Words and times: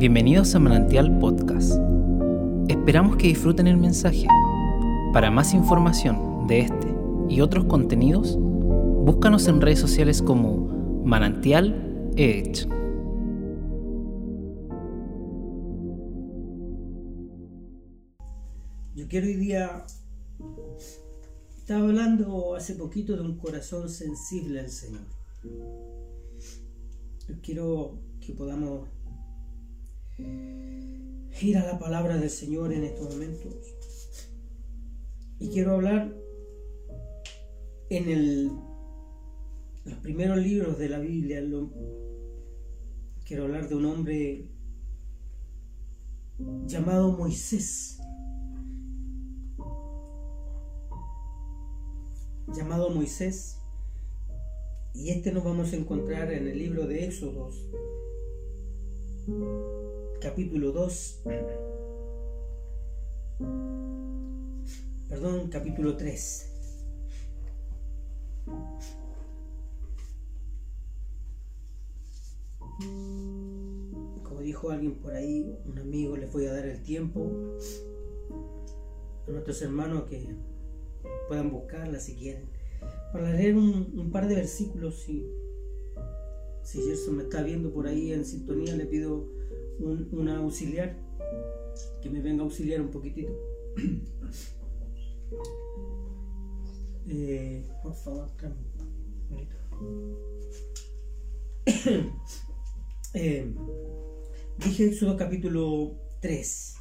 Bienvenidos 0.00 0.54
a 0.54 0.58
Manantial 0.58 1.18
Podcast. 1.18 1.72
Esperamos 2.68 3.18
que 3.18 3.26
disfruten 3.26 3.66
el 3.66 3.76
mensaje. 3.76 4.26
Para 5.12 5.30
más 5.30 5.52
información 5.52 6.46
de 6.46 6.60
este 6.60 6.86
y 7.28 7.42
otros 7.42 7.66
contenidos, 7.66 8.38
búscanos 8.40 9.46
en 9.46 9.60
redes 9.60 9.78
sociales 9.78 10.22
como 10.22 11.02
Manantial 11.04 12.12
Edge. 12.16 12.66
Yo 18.94 19.06
quiero 19.06 19.26
hoy 19.26 19.36
día. 19.36 19.84
Estaba 21.58 21.80
hablando 21.80 22.54
hace 22.54 22.74
poquito 22.76 23.16
de 23.16 23.20
un 23.20 23.36
corazón 23.36 23.90
sensible 23.90 24.60
al 24.60 24.70
Señor. 24.70 25.02
Yo 27.28 27.34
quiero 27.42 27.98
que 28.18 28.32
podamos 28.32 28.88
ir 31.42 31.58
a 31.58 31.64
la 31.64 31.78
palabra 31.78 32.18
del 32.18 32.30
Señor 32.30 32.72
en 32.72 32.84
estos 32.84 33.12
momentos. 33.14 33.54
Y 35.38 35.48
quiero 35.48 35.74
hablar 35.74 36.14
en 37.88 38.08
el, 38.08 38.50
los 39.84 39.98
primeros 39.98 40.38
libros 40.38 40.78
de 40.78 40.88
la 40.88 40.98
Biblia. 40.98 41.42
quiero 43.24 43.44
hablar 43.44 43.68
de 43.68 43.74
un 43.74 43.86
hombre 43.86 44.48
llamado 46.66 47.16
Moisés. 47.16 47.98
Llamado 52.48 52.90
Moisés. 52.90 53.56
Y 54.92 55.10
este 55.10 55.32
nos 55.32 55.44
vamos 55.44 55.72
a 55.72 55.76
encontrar 55.76 56.32
en 56.32 56.48
el 56.48 56.58
libro 56.58 56.86
de 56.86 57.04
Éxodos, 57.04 57.64
capítulo 60.20 60.70
2. 60.72 61.22
Perdón, 65.08 65.48
capítulo 65.48 65.96
3. 65.96 66.46
Como 74.22 74.40
dijo 74.42 74.70
alguien 74.70 74.94
por 74.96 75.14
ahí, 75.14 75.58
un 75.64 75.78
amigo, 75.78 76.16
les 76.16 76.30
voy 76.30 76.46
a 76.46 76.52
dar 76.52 76.66
el 76.66 76.82
tiempo 76.82 77.30
a 79.26 79.30
nuestros 79.30 79.62
hermanos 79.62 80.04
que 80.04 80.36
puedan 81.28 81.50
buscarla 81.50 81.98
si 81.98 82.14
quieren, 82.14 82.50
para 83.12 83.32
leer 83.32 83.56
un, 83.56 84.10
par 84.12 84.28
de 84.28 84.34
versículos. 84.34 84.96
Si, 84.96 85.26
si 86.62 86.82
Gerson 86.82 87.16
me 87.16 87.22
está 87.22 87.42
viendo 87.42 87.72
por 87.72 87.86
ahí 87.86 88.12
en 88.12 88.26
sintonía, 88.26 88.76
le 88.76 88.84
pido 88.84 89.39
un, 89.80 90.08
un 90.12 90.28
auxiliar 90.28 90.96
que 92.02 92.10
me 92.10 92.20
venga 92.20 92.42
a 92.42 92.44
auxiliar 92.44 92.80
un 92.80 92.90
poquitito. 92.90 93.32
Eh, 97.12 97.66
por 97.82 97.94
favor, 97.94 98.30
poquito. 99.28 99.56
Eh, 103.14 103.52
dije 104.58 104.86
Éxodo 104.86 105.16
capítulo 105.16 105.96
3. 106.20 106.74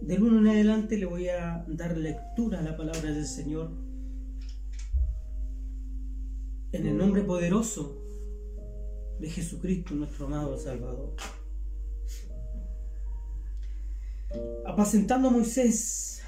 Del 0.00 0.22
1 0.24 0.38
en 0.40 0.48
adelante 0.48 0.98
le 0.98 1.06
voy 1.06 1.28
a 1.28 1.64
dar 1.68 1.96
lectura 1.96 2.58
a 2.58 2.62
la 2.62 2.76
palabra 2.76 3.12
del 3.12 3.24
Señor 3.24 3.70
en 6.72 6.86
el 6.88 6.96
nombre 6.96 7.22
poderoso 7.22 8.02
de 9.20 9.30
Jesucristo, 9.30 9.94
nuestro 9.94 10.26
amado 10.26 10.58
Salvador. 10.58 11.14
Apacentando 14.66 15.30
Moisés 15.30 16.22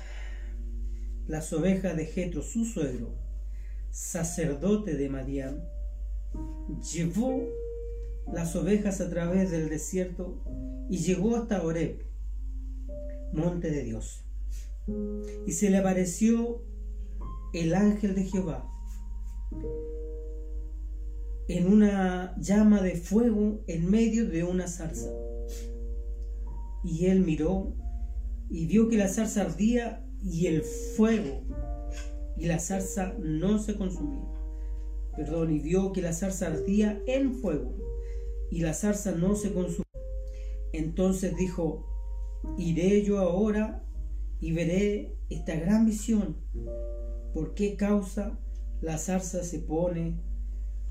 las 1.27 1.53
ovejas 1.53 1.97
de 1.97 2.07
Jetro, 2.07 2.43
su 2.43 2.65
suegro, 2.65 3.15
sacerdote 3.91 4.97
de 4.97 5.09
Madián, 5.09 5.65
llevó 6.93 7.43
las 8.33 8.55
ovejas 8.57 9.01
a 9.01 9.11
través 9.11 9.51
del 9.51 9.69
desierto 9.69 10.43
y 10.89 10.99
llegó 10.99 11.37
hasta 11.37 11.63
Horeb, 11.63 12.05
monte 13.33 13.71
de 13.71 13.83
Dios. 13.83 14.25
Y 15.47 15.53
se 15.53 15.71
le 15.71 15.79
apareció 15.79 16.63
el 17.53 17.75
ángel 17.75 18.15
de 18.15 18.25
Jehová 18.25 18.71
en 21.49 21.73
una 21.73 22.37
llama 22.39 22.83
de 22.83 22.97
fuego 22.97 23.61
en 23.67 23.91
medio 23.91 24.29
de 24.29 24.45
una 24.45 24.67
zarza. 24.67 25.11
Y 26.85 27.07
él 27.07 27.21
miró 27.21 27.75
y 28.49 28.67
vio 28.67 28.89
que 28.89 28.97
la 28.97 29.09
zarza 29.09 29.43
ardía 29.43 30.05
y 30.23 30.47
el 30.47 30.63
fuego 30.63 31.43
y 32.37 32.47
la 32.47 32.59
zarza 32.59 33.15
no 33.19 33.59
se 33.59 33.77
consumía. 33.77 34.25
Perdón, 35.17 35.53
y 35.53 35.61
vio 35.61 35.93
que 35.93 36.03
la 36.03 36.13
zarza 36.13 36.49
ardía 36.49 37.01
en 37.07 37.35
fuego 37.35 37.75
y 38.51 38.61
la 38.61 38.75
zarza 38.75 39.13
no 39.13 39.35
se 39.35 39.53
consumía. 39.53 39.85
Entonces 40.73 41.37
dijo, 41.37 41.87
iré 42.59 43.03
yo 43.03 43.19
ahora 43.19 43.83
y 44.41 44.53
veré 44.53 45.17
esta 45.31 45.57
gran 45.57 45.87
visión. 45.87 46.37
¿Por 47.33 47.55
qué 47.55 47.77
causa 47.77 48.39
la 48.81 48.99
zarza 48.99 49.43
se 49.43 49.59
pone, 49.59 50.21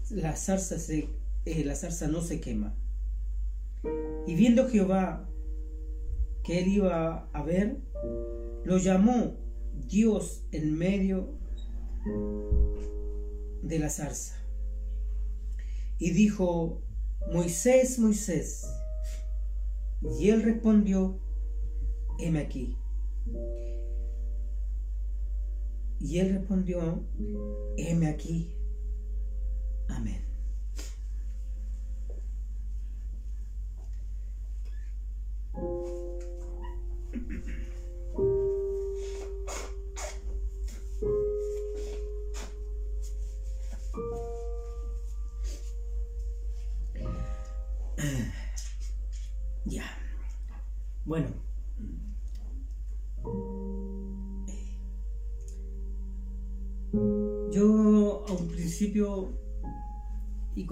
la 0.09 0.35
zarza, 0.35 0.79
se, 0.79 1.09
eh, 1.45 1.63
la 1.63 1.75
zarza 1.75 2.07
no 2.07 2.21
se 2.21 2.39
quema? 2.39 2.75
Y 4.25 4.33
viendo 4.33 4.67
Jehová 4.67 5.29
que 6.45 6.59
él 6.59 6.67
iba 6.67 7.27
a 7.33 7.43
ver, 7.43 7.77
lo 8.63 8.77
llamó 8.77 9.35
Dios 9.87 10.45
en 10.51 10.77
medio 10.77 11.33
de 13.63 13.79
la 13.79 13.89
zarza. 13.89 14.35
Y 15.97 16.11
dijo, 16.11 16.83
Moisés, 17.31 17.97
Moisés. 17.97 18.71
Y 20.19 20.29
él 20.29 20.43
respondió, 20.43 21.19
heme 22.19 22.39
aquí. 22.39 22.77
Y 25.99 26.19
él 26.19 26.33
respondió, 26.35 27.03
heme 27.77 28.07
aquí. 28.07 28.55
Amén. 29.87 30.34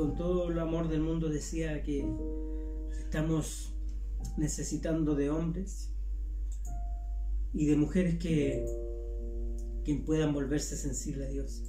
Con 0.03 0.15
todo 0.15 0.49
el 0.49 0.59
amor 0.59 0.89
del 0.89 0.99
mundo 0.99 1.29
decía 1.29 1.81
que 1.81 2.05
estamos 2.91 3.73
necesitando 4.35 5.15
de 5.15 5.29
hombres 5.29 5.93
y 7.53 7.67
de 7.67 7.77
mujeres 7.77 8.19
que, 8.19 8.65
que 9.85 9.95
puedan 10.05 10.33
volverse 10.33 10.75
sensibles 10.75 11.29
a 11.29 11.31
Dios. 11.31 11.63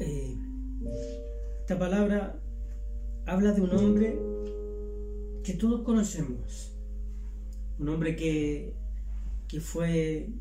Eh, 0.00 0.36
esta 1.60 1.78
palabra 1.78 2.42
habla 3.26 3.52
de 3.52 3.60
un 3.60 3.70
hombre 3.76 4.18
que 5.44 5.54
todos 5.54 5.82
conocemos, 5.82 6.76
un 7.78 7.90
hombre 7.90 8.16
que, 8.16 8.74
que 9.46 9.60
fue 9.60 10.32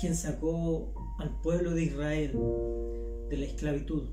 quien 0.00 0.14
sacó 0.14 0.92
al 1.18 1.40
pueblo 1.40 1.72
de 1.72 1.84
Israel 1.84 2.32
de 3.30 3.36
la 3.36 3.44
esclavitud. 3.44 4.08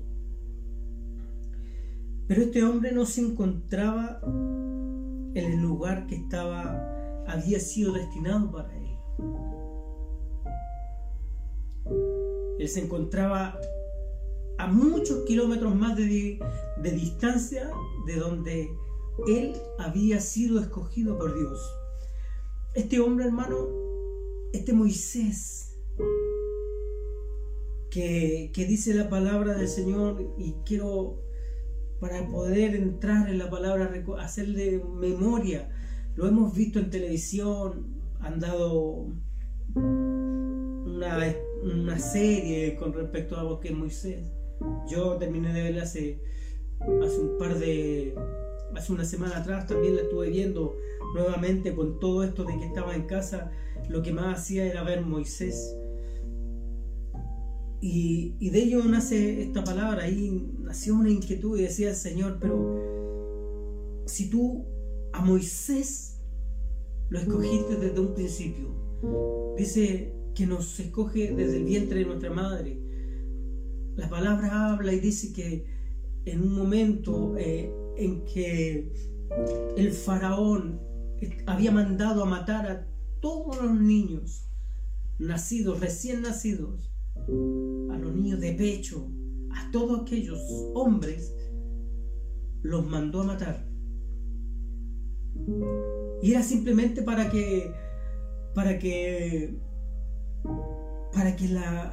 Pero 2.28 2.42
este 2.42 2.62
hombre 2.62 2.92
no 2.92 3.06
se 3.06 3.22
encontraba 3.22 4.20
en 4.24 5.36
el 5.36 5.60
lugar 5.60 6.06
que 6.06 6.14
estaba, 6.14 7.24
había 7.26 7.58
sido 7.58 7.92
destinado 7.92 8.52
para 8.52 8.72
él. 8.76 8.86
Él 12.60 12.68
se 12.68 12.84
encontraba 12.84 13.58
a 14.58 14.66
muchos 14.68 15.24
kilómetros 15.24 15.74
más 15.74 15.96
de, 15.96 16.38
de 16.82 16.90
distancia 16.92 17.70
de 18.06 18.16
donde 18.16 18.70
él 19.26 19.54
había 19.78 20.20
sido 20.20 20.60
escogido 20.60 21.18
por 21.18 21.36
Dios. 21.36 21.58
Este 22.74 23.00
hombre, 23.00 23.26
hermano, 23.26 23.89
este 24.52 24.72
Moisés, 24.72 25.78
que, 27.90 28.50
que 28.54 28.64
dice 28.66 28.94
la 28.94 29.08
palabra 29.08 29.54
del 29.54 29.68
Señor, 29.68 30.34
y 30.38 30.54
quiero 30.64 31.20
para 32.00 32.26
poder 32.28 32.74
entrar 32.74 33.28
en 33.28 33.38
la 33.38 33.50
palabra, 33.50 33.92
hacerle 34.18 34.82
memoria. 34.96 35.68
Lo 36.16 36.26
hemos 36.26 36.54
visto 36.54 36.78
en 36.78 36.90
televisión, 36.90 38.00
han 38.20 38.40
dado 38.40 39.06
una, 39.74 41.18
una 41.62 41.98
serie 41.98 42.76
con 42.76 42.94
respecto 42.94 43.36
a 43.38 43.42
lo 43.42 43.60
que 43.60 43.68
es 43.68 43.74
Moisés. 43.74 44.32
Yo 44.90 45.16
terminé 45.18 45.52
de 45.52 45.62
verla 45.62 45.82
hace, 45.82 46.20
hace 46.80 47.20
un 47.20 47.38
par 47.38 47.58
de, 47.58 48.14
hace 48.74 48.92
una 48.92 49.04
semana 49.04 49.38
atrás, 49.38 49.66
también 49.66 49.96
la 49.96 50.02
estuve 50.02 50.30
viendo 50.30 50.76
nuevamente 51.14 51.74
con 51.74 51.98
todo 51.98 52.24
esto 52.24 52.44
de 52.44 52.58
que 52.58 52.66
estaba 52.66 52.94
en 52.94 53.06
casa. 53.06 53.50
Lo 53.88 54.02
que 54.02 54.12
más 54.12 54.40
hacía 54.40 54.66
era 54.66 54.82
ver 54.82 55.02
Moisés 55.02 55.76
y, 57.80 58.50
de 58.50 58.62
ello 58.62 58.84
nace 58.84 59.40
esta 59.42 59.64
palabra, 59.64 60.04
ahí 60.04 60.52
nació 60.60 60.96
una 60.96 61.10
inquietud 61.10 61.58
y 61.58 61.62
decía 61.62 61.94
Señor, 61.94 62.38
pero 62.38 64.04
si 64.06 64.28
tú 64.28 64.66
a 65.12 65.24
Moisés 65.24 66.18
lo 67.08 67.18
escogiste 67.18 67.76
desde 67.76 68.00
un 68.00 68.14
principio, 68.14 69.54
dice 69.56 70.12
que 70.34 70.46
nos 70.46 70.78
escoge 70.78 71.32
desde 71.34 71.56
el 71.56 71.64
vientre 71.64 72.00
de 72.00 72.04
nuestra 72.04 72.30
madre. 72.30 72.78
La 73.96 74.10
palabra 74.10 74.72
habla 74.72 74.92
y 74.92 75.00
dice 75.00 75.32
que 75.32 75.64
en 76.26 76.42
un 76.42 76.54
momento 76.54 77.34
eh, 77.38 77.72
en 77.96 78.24
que 78.24 78.92
el 79.76 79.92
faraón 79.92 80.80
había 81.46 81.70
mandado 81.70 82.22
a 82.22 82.26
matar 82.26 82.66
a 82.70 82.86
todos 83.20 83.60
los 83.62 83.78
niños 83.78 84.50
nacidos, 85.18 85.80
recién 85.80 86.22
nacidos, 86.22 86.90
a 87.16 87.98
los 87.98 88.14
niños 88.14 88.40
de 88.40 88.52
pecho, 88.52 89.10
a 89.50 89.70
todos 89.70 90.02
aquellos 90.02 90.40
hombres, 90.74 91.36
los 92.62 92.86
mandó 92.86 93.22
a 93.22 93.24
matar. 93.24 93.70
Y 96.22 96.32
era 96.32 96.42
simplemente 96.42 97.02
para 97.02 97.30
que, 97.30 97.72
para 98.54 98.78
que, 98.78 99.58
para 101.12 101.36
que 101.36 101.46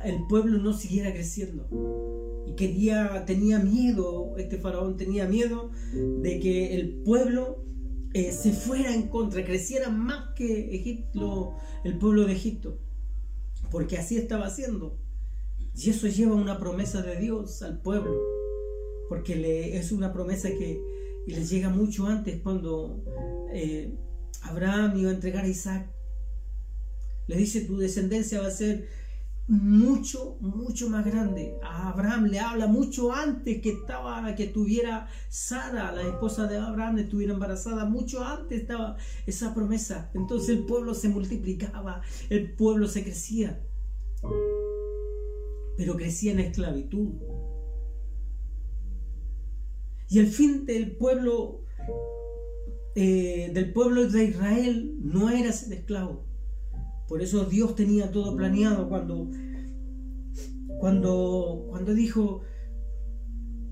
el 0.05 0.27
pueblo 0.27 0.59
no 0.59 0.73
siguiera 0.73 1.11
creciendo. 1.11 1.67
Y 2.47 2.55
quería, 2.55 3.25
tenía 3.25 3.59
miedo, 3.59 4.37
este 4.37 4.57
faraón 4.57 4.95
tenía 4.95 5.27
miedo 5.27 5.71
de 6.21 6.39
que 6.39 6.75
el 6.75 7.03
pueblo 7.03 7.65
eh, 8.13 8.31
se 8.31 8.53
fuera 8.53 8.95
en 8.95 9.09
contra, 9.09 9.43
creciera 9.43 9.89
más 9.89 10.33
que 10.33 10.73
Egipto, 10.73 11.55
el 11.83 11.97
pueblo 11.97 12.25
de 12.25 12.33
Egipto. 12.33 12.79
Porque 13.69 13.97
así 13.97 14.15
estaba 14.15 14.45
haciendo. 14.45 14.97
Y 15.75 15.89
eso 15.89 16.07
lleva 16.07 16.35
una 16.35 16.57
promesa 16.57 17.01
de 17.01 17.17
Dios 17.17 17.61
al 17.61 17.81
pueblo, 17.81 18.17
porque 19.09 19.35
le, 19.35 19.77
es 19.77 19.91
una 19.91 20.13
promesa 20.13 20.49
que 20.49 20.81
les 21.27 21.49
llega 21.49 21.69
mucho 21.69 22.07
antes 22.07 22.41
cuando 22.41 23.03
eh, 23.53 23.93
Abraham 24.43 24.97
iba 24.97 25.11
a 25.11 25.15
entregar 25.15 25.43
a 25.43 25.49
Isaac. 25.49 25.91
Le 27.27 27.35
dice, 27.35 27.61
tu 27.61 27.77
descendencia 27.77 28.39
va 28.39 28.47
a 28.47 28.51
ser 28.51 28.87
mucho, 29.47 30.37
mucho 30.41 30.89
más 30.89 31.05
grande. 31.05 31.57
A 31.63 31.89
Abraham 31.89 32.25
le 32.25 32.39
habla 32.39 32.67
mucho 32.67 33.13
antes 33.13 33.61
que 33.61 33.69
estaba, 33.69 34.35
que 34.35 34.47
tuviera 34.47 35.07
Sara, 35.29 35.91
la 35.91 36.01
esposa 36.01 36.47
de 36.47 36.57
Abraham, 36.57 36.99
estuviera 36.99 37.33
embarazada, 37.33 37.85
mucho 37.85 38.23
antes 38.23 38.61
estaba 38.61 38.97
esa 39.25 39.53
promesa. 39.53 40.11
Entonces 40.13 40.49
el 40.49 40.65
pueblo 40.65 40.93
se 40.93 41.09
multiplicaba, 41.09 42.01
el 42.29 42.53
pueblo 42.53 42.87
se 42.87 43.03
crecía 43.03 43.61
pero 45.77 45.95
crecía 45.95 46.31
en 46.31 46.39
esclavitud. 46.39 47.13
Y 50.09 50.19
el 50.19 50.27
fin 50.27 50.65
del 50.65 50.95
pueblo, 50.97 51.61
eh, 52.95 53.51
del 53.53 53.71
pueblo 53.73 54.07
de 54.07 54.25
Israel 54.25 54.95
no 54.99 55.29
era 55.29 55.51
ser 55.53 55.77
esclavo. 55.77 56.25
Por 57.07 57.21
eso 57.21 57.45
Dios 57.45 57.75
tenía 57.75 58.11
todo 58.11 58.35
planeado 58.35 58.89
cuando, 58.89 59.29
cuando, 60.79 61.67
cuando 61.69 61.93
dijo, 61.93 62.41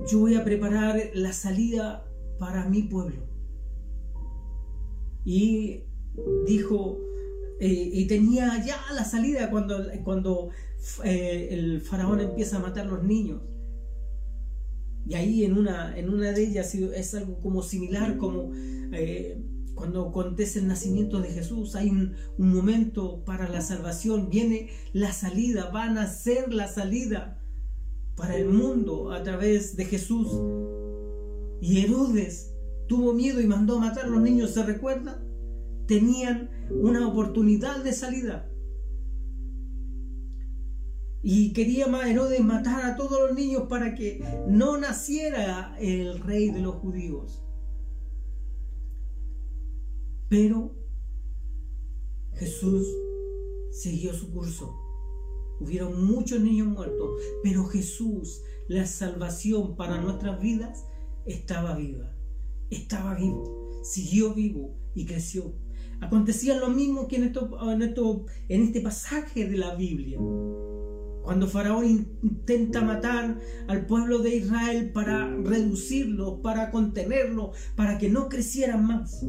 yo 0.09 0.19
voy 0.19 0.35
a 0.35 0.43
preparar 0.43 1.11
la 1.13 1.33
salida 1.33 2.05
para 2.39 2.69
mi 2.69 2.83
pueblo. 2.83 3.27
Y 5.25 5.83
dijo, 6.45 6.99
eh, 7.59 7.89
y 7.93 8.07
tenía 8.07 8.63
ya 8.63 8.77
la 8.93 9.03
salida 9.03 9.49
cuando, 9.49 9.83
cuando 10.03 10.49
eh, 11.03 11.49
el 11.51 11.81
faraón 11.81 12.21
empieza 12.21 12.57
a 12.57 12.59
matar 12.59 12.87
a 12.87 12.91
los 12.91 13.03
niños. 13.03 13.41
Y 15.07 15.13
ahí 15.13 15.43
en 15.43 15.57
una, 15.57 15.97
en 15.97 16.09
una 16.09 16.31
de 16.31 16.43
ellas 16.43 16.73
es 16.73 17.15
algo 17.15 17.39
como 17.39 17.61
similar, 17.61 18.17
como 18.17 18.51
eh, 18.53 19.43
cuando 19.75 20.07
acontece 20.07 20.59
el 20.59 20.67
nacimiento 20.67 21.19
de 21.19 21.29
Jesús, 21.29 21.75
hay 21.75 21.89
un, 21.89 22.15
momento 22.37 23.23
para 23.25 23.49
la 23.49 23.61
salvación, 23.61 24.29
viene 24.29 24.69
la 24.93 25.11
salida, 25.11 25.69
van 25.69 25.97
a 25.97 26.07
ser 26.07 26.53
la 26.53 26.67
salida 26.67 27.39
para 28.15 28.37
el 28.37 28.49
mundo 28.49 29.11
a 29.11 29.21
través 29.21 29.75
de 29.75 29.85
Jesús. 29.85 30.27
Y 31.61 31.81
Herodes 31.81 32.53
tuvo 32.87 33.13
miedo 33.13 33.41
y 33.41 33.47
mandó 33.47 33.77
a 33.77 33.81
matar 33.81 34.05
a 34.05 34.09
los 34.09 34.21
niños, 34.21 34.51
¿se 34.51 34.63
recuerda? 34.63 35.21
Tenían 35.87 36.49
una 36.71 37.07
oportunidad 37.07 37.83
de 37.83 37.93
salida. 37.93 38.49
Y 41.21 41.53
quería 41.53 41.87
Herodes 42.07 42.41
matar 42.41 42.85
a 42.85 42.95
todos 42.95 43.19
los 43.27 43.35
niños 43.35 43.63
para 43.67 43.95
que 43.95 44.23
no 44.47 44.77
naciera 44.77 45.75
el 45.79 46.19
rey 46.19 46.51
de 46.51 46.61
los 46.61 46.75
judíos. 46.75 47.44
Pero 50.29 50.75
Jesús 52.33 52.87
siguió 53.71 54.13
su 54.13 54.31
curso. 54.31 54.73
Hubieron 55.59 56.05
muchos 56.05 56.41
niños 56.41 56.67
muertos, 56.67 57.21
pero 57.43 57.65
Jesús, 57.65 58.41
la 58.67 58.85
salvación 58.85 59.75
para 59.75 60.01
nuestras 60.01 60.41
vidas, 60.41 60.85
estaba 61.25 61.75
viva. 61.75 62.11
Estaba 62.69 63.15
vivo, 63.15 63.81
siguió 63.83 64.33
vivo 64.33 64.75
y 64.95 65.05
creció. 65.05 65.53
Acontecía 66.01 66.57
lo 66.57 66.69
mismo 66.69 67.07
que 67.07 67.17
en, 67.17 68.61
este 68.63 68.81
pasaje 68.81 69.47
de 69.47 69.57
la 69.57 69.75
Biblia. 69.75 70.19
Cuando 71.25 71.47
Faraón 71.47 72.07
intenta 72.21 72.81
matar 72.81 73.39
al 73.67 73.87
pueblo 73.87 74.19
de 74.19 74.35
Israel 74.35 74.91
para 74.93 75.27
reducirlo, 75.27 76.43
para 76.43 76.69
contenerlo, 76.69 77.51
para 77.75 77.97
que 77.97 78.09
no 78.09 78.29
crecieran 78.29 78.85
más. 78.85 79.25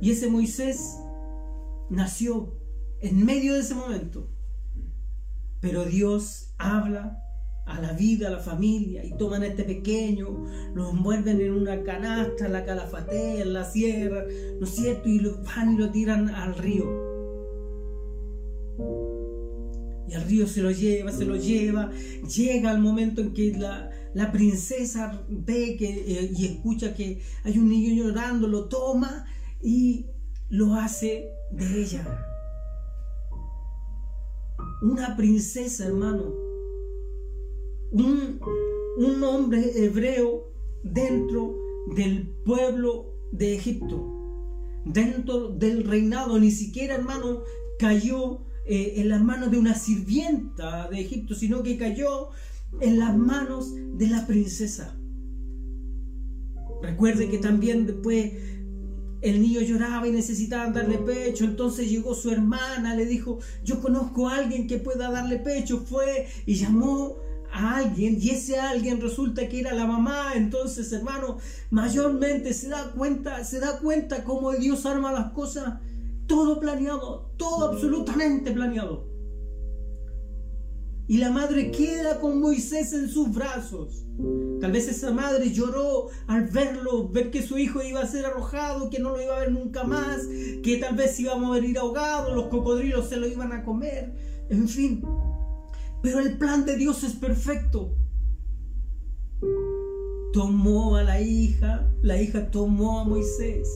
Y 0.00 0.12
ese 0.12 0.30
Moisés 0.30 0.98
nació 1.90 2.54
en 3.00 3.24
medio 3.24 3.54
de 3.54 3.60
ese 3.60 3.74
momento. 3.74 4.28
Pero 5.60 5.84
Dios 5.84 6.54
habla 6.56 7.20
a 7.66 7.80
la 7.80 7.92
vida, 7.92 8.28
a 8.28 8.30
la 8.30 8.38
familia, 8.38 9.04
y 9.04 9.16
toman 9.16 9.42
a 9.42 9.48
este 9.48 9.64
pequeño, 9.64 10.44
lo 10.74 10.90
envuelven 10.90 11.40
en 11.40 11.52
una 11.52 11.82
canasta, 11.82 12.48
la 12.48 12.64
calafatean, 12.64 13.52
la 13.52 13.64
sierra, 13.64 14.24
¿no 14.60 14.64
es 14.64 14.70
cierto? 14.70 15.08
Y 15.08 15.18
lo 15.18 15.42
van 15.42 15.74
y 15.74 15.76
lo 15.76 15.90
tiran 15.90 16.28
al 16.28 16.54
río. 16.54 17.09
Y 20.10 20.14
el 20.14 20.22
río 20.22 20.48
se 20.48 20.60
lo 20.60 20.72
lleva, 20.72 21.12
se 21.12 21.24
lo 21.24 21.36
lleva. 21.36 21.92
Llega 22.36 22.72
el 22.72 22.80
momento 22.80 23.20
en 23.20 23.32
que 23.32 23.52
la, 23.52 24.32
princesa 24.32 25.22
ve 25.28 25.76
que, 25.76 25.88
eh, 25.88 26.32
y 26.36 26.46
escucha 26.46 26.94
que 26.94 27.22
hay 27.44 27.58
un 27.58 27.68
niño 27.68 27.94
llorando, 27.94 28.48
lo 28.48 28.64
toma 28.64 29.26
y 29.62 30.06
lo 30.48 30.74
hace 30.74 31.28
de 31.52 31.80
ella. 31.80 32.26
Una 34.82 35.16
princesa, 35.16 35.86
hermano. 35.86 36.34
Un, 37.92 38.40
un 38.98 39.22
hombre 39.22 39.84
hebreo 39.84 40.52
dentro 40.82 41.54
del 41.94 42.26
pueblo 42.44 43.14
de 43.30 43.54
Egipto. 43.54 44.08
Dentro 44.84 45.50
del 45.50 45.84
reinado. 45.84 46.40
Ni 46.40 46.50
siquiera, 46.50 46.96
hermano, 46.96 47.42
cayó 47.78 48.40
eh, 48.72 49.00
en 49.00 49.08
las 49.08 49.20
manos 49.20 49.50
de 49.50 49.58
una 49.58 49.74
sirvienta 49.74 50.88
de 50.88 51.00
Egipto, 51.00 51.34
sino 51.34 51.60
que 51.64 51.76
cayó 51.76 52.28
en 52.80 53.00
las 53.00 53.16
manos 53.16 53.74
de 53.74 54.06
la 54.06 54.28
princesa. 54.28 54.96
Recuerde 56.80 57.28
que 57.28 57.38
también 57.38 57.84
después 57.84 58.32
el 59.22 59.42
niño 59.42 59.60
lloraba 59.60 60.06
y 60.06 60.12
necesitaba 60.12 60.70
darle 60.70 60.98
pecho, 60.98 61.46
entonces 61.46 61.90
llegó 61.90 62.14
su 62.14 62.30
hermana, 62.30 62.94
le 62.94 63.06
dijo, 63.06 63.40
yo 63.64 63.80
conozco 63.80 64.28
a 64.28 64.36
alguien 64.36 64.68
que 64.68 64.78
pueda 64.78 65.10
darle 65.10 65.40
pecho, 65.40 65.84
fue 65.84 66.28
y 66.46 66.54
llamó 66.54 67.16
a 67.52 67.78
alguien 67.78 68.18
y 68.20 68.30
ese 68.30 68.60
alguien 68.60 69.00
resulta 69.00 69.48
que 69.48 69.58
era 69.58 69.74
la 69.74 69.88
mamá, 69.88 70.34
entonces 70.36 70.92
hermano, 70.92 71.38
mayormente 71.72 72.54
se 72.54 72.68
da 72.68 72.92
cuenta, 72.92 73.42
se 73.42 73.58
da 73.58 73.80
cuenta 73.80 74.22
cómo 74.22 74.52
Dios 74.52 74.86
arma 74.86 75.10
las 75.10 75.32
cosas 75.32 75.80
todo 76.30 76.60
planeado, 76.60 77.32
todo 77.36 77.72
absolutamente 77.72 78.52
planeado. 78.52 79.10
y 81.08 81.16
la 81.16 81.32
madre 81.32 81.72
queda 81.72 82.20
con 82.20 82.40
Moisés 82.40 82.92
en 82.92 83.08
sus 83.08 83.34
brazos. 83.34 84.06
Tal 84.60 84.70
vez 84.70 84.86
esa 84.86 85.10
madre 85.10 85.50
lloró 85.50 86.06
al 86.28 86.46
verlo, 86.46 87.08
ver 87.08 87.32
que 87.32 87.42
su 87.42 87.58
hijo 87.58 87.82
iba 87.82 88.00
a 88.00 88.06
ser 88.06 88.26
arrojado, 88.26 88.90
que 88.90 89.00
no 89.00 89.10
lo 89.10 89.20
iba 89.20 89.36
a 89.36 89.40
ver 89.40 89.50
nunca 89.50 89.82
más, 89.82 90.20
que 90.62 90.76
tal 90.76 90.94
vez 90.94 91.18
iba 91.18 91.32
a 91.32 91.36
morir 91.36 91.78
ahogado, 91.78 92.32
los 92.32 92.46
cocodrilos 92.46 93.08
se 93.08 93.16
lo 93.16 93.26
iban 93.26 93.52
a 93.52 93.64
comer, 93.64 94.14
en 94.50 94.68
fin. 94.68 95.02
Pero 96.00 96.20
el 96.20 96.38
plan 96.38 96.64
de 96.64 96.76
Dios 96.76 97.02
es 97.02 97.14
perfecto. 97.14 97.96
Tomó 100.32 100.94
a 100.94 101.02
la 101.02 101.20
hija, 101.20 101.90
la 102.02 102.22
hija 102.22 102.52
tomó 102.52 103.00
a 103.00 103.04
Moisés 103.04 103.68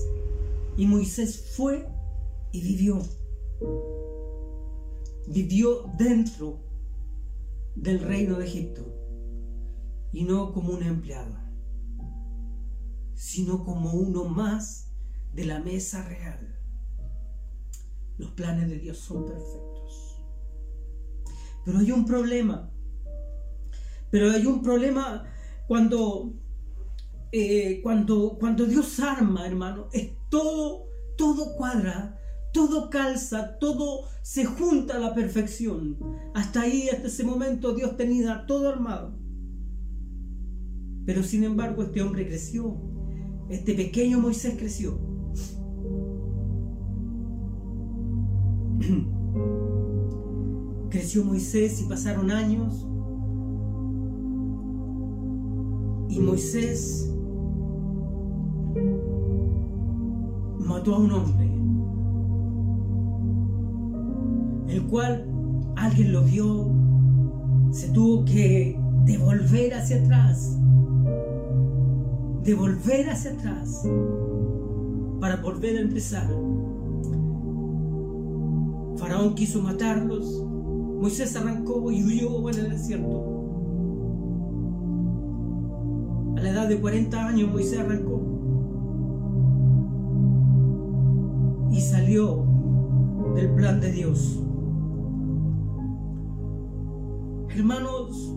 y 0.76 0.86
Moisés 0.86 1.52
fue 1.56 1.84
y 2.54 2.60
vivió. 2.60 3.02
Vivió 5.26 5.90
dentro 5.98 6.60
del 7.74 7.98
reino 7.98 8.38
de 8.38 8.46
Egipto 8.46 8.86
y 10.12 10.22
no 10.22 10.52
como 10.52 10.72
un 10.74 10.84
empleado, 10.84 11.36
sino 13.14 13.64
como 13.64 13.94
uno 13.94 14.26
más 14.26 14.92
de 15.32 15.46
la 15.46 15.58
mesa 15.58 16.06
real. 16.08 16.56
Los 18.18 18.30
planes 18.30 18.70
de 18.70 18.78
Dios 18.78 18.98
son 18.98 19.26
perfectos. 19.26 20.22
Pero 21.64 21.78
hay 21.78 21.90
un 21.90 22.04
problema. 22.04 22.70
Pero 24.12 24.30
hay 24.30 24.46
un 24.46 24.62
problema 24.62 25.24
cuando, 25.66 26.32
eh, 27.32 27.80
cuando, 27.82 28.36
cuando 28.38 28.64
Dios 28.64 29.00
arma, 29.00 29.44
hermano, 29.44 29.88
es 29.92 30.12
todo, 30.30 30.86
todo 31.16 31.56
cuadra 31.56 32.20
todo 32.54 32.88
calza, 32.88 33.58
todo 33.58 34.04
se 34.22 34.46
junta 34.46 34.96
a 34.96 35.00
la 35.00 35.12
perfección. 35.12 35.98
Hasta 36.34 36.62
ahí, 36.62 36.88
hasta 36.88 37.08
ese 37.08 37.24
momento, 37.24 37.74
Dios 37.74 37.96
tenía 37.98 38.46
todo 38.46 38.70
armado. 38.70 39.18
Pero 41.04 41.22
sin 41.24 41.44
embargo, 41.44 41.82
este 41.82 42.00
hombre 42.00 42.26
creció. 42.26 42.80
Este 43.50 43.74
pequeño 43.74 44.20
Moisés 44.20 44.54
creció. 44.56 44.98
creció 50.90 51.24
Moisés 51.24 51.82
y 51.82 51.88
pasaron 51.88 52.30
años. 52.30 52.86
Y 56.08 56.20
Moisés 56.20 57.12
mató 60.60 60.94
a 60.94 60.98
un 60.98 61.10
hombre. 61.10 61.53
El 64.68 64.82
cual 64.86 65.26
alguien 65.76 66.12
lo 66.12 66.22
vio, 66.22 66.70
se 67.70 67.88
tuvo 67.88 68.24
que 68.24 68.78
devolver 69.04 69.74
hacia 69.74 69.96
atrás, 70.02 70.56
devolver 72.42 73.10
hacia 73.10 73.32
atrás 73.32 73.82
para 75.20 75.36
volver 75.36 75.78
a 75.78 75.80
empezar. 75.80 76.28
Faraón 78.96 79.34
quiso 79.34 79.60
matarlos, 79.60 80.44
Moisés 81.00 81.36
arrancó 81.36 81.90
y 81.90 82.02
huyó 82.02 82.48
en 82.50 82.58
el 82.58 82.70
desierto. 82.70 83.30
A 86.36 86.40
la 86.40 86.50
edad 86.50 86.68
de 86.68 86.80
40 86.80 87.26
años 87.26 87.50
Moisés 87.50 87.80
arrancó 87.80 88.20
y 91.70 91.80
salió 91.80 92.44
del 93.34 93.50
plan 93.54 93.80
de 93.80 93.92
Dios. 93.92 94.43
Hermanos, 97.54 98.34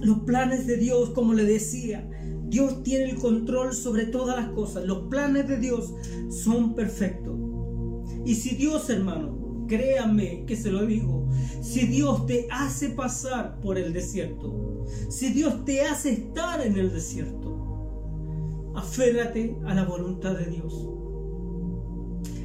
los 0.00 0.20
planes 0.20 0.66
de 0.66 0.76
Dios, 0.76 1.10
como 1.10 1.34
le 1.34 1.44
decía, 1.44 2.08
Dios 2.44 2.82
tiene 2.82 3.10
el 3.10 3.16
control 3.16 3.74
sobre 3.74 4.06
todas 4.06 4.36
las 4.36 4.50
cosas. 4.50 4.84
Los 4.84 5.08
planes 5.08 5.48
de 5.48 5.58
Dios 5.58 5.92
son 6.30 6.74
perfectos. 6.74 7.36
Y 8.24 8.34
si 8.34 8.54
Dios, 8.54 8.88
hermano, 8.90 9.66
créame 9.66 10.44
que 10.46 10.56
se 10.56 10.70
lo 10.70 10.86
digo, 10.86 11.28
si 11.62 11.86
Dios 11.86 12.26
te 12.26 12.46
hace 12.50 12.90
pasar 12.90 13.60
por 13.60 13.76
el 13.76 13.92
desierto, 13.92 14.84
si 15.08 15.32
Dios 15.32 15.64
te 15.64 15.82
hace 15.82 16.12
estar 16.12 16.64
en 16.64 16.76
el 16.76 16.92
desierto, 16.92 18.72
aférrate 18.74 19.56
a 19.66 19.74
la 19.74 19.84
voluntad 19.84 20.36
de 20.36 20.46
Dios. 20.46 20.88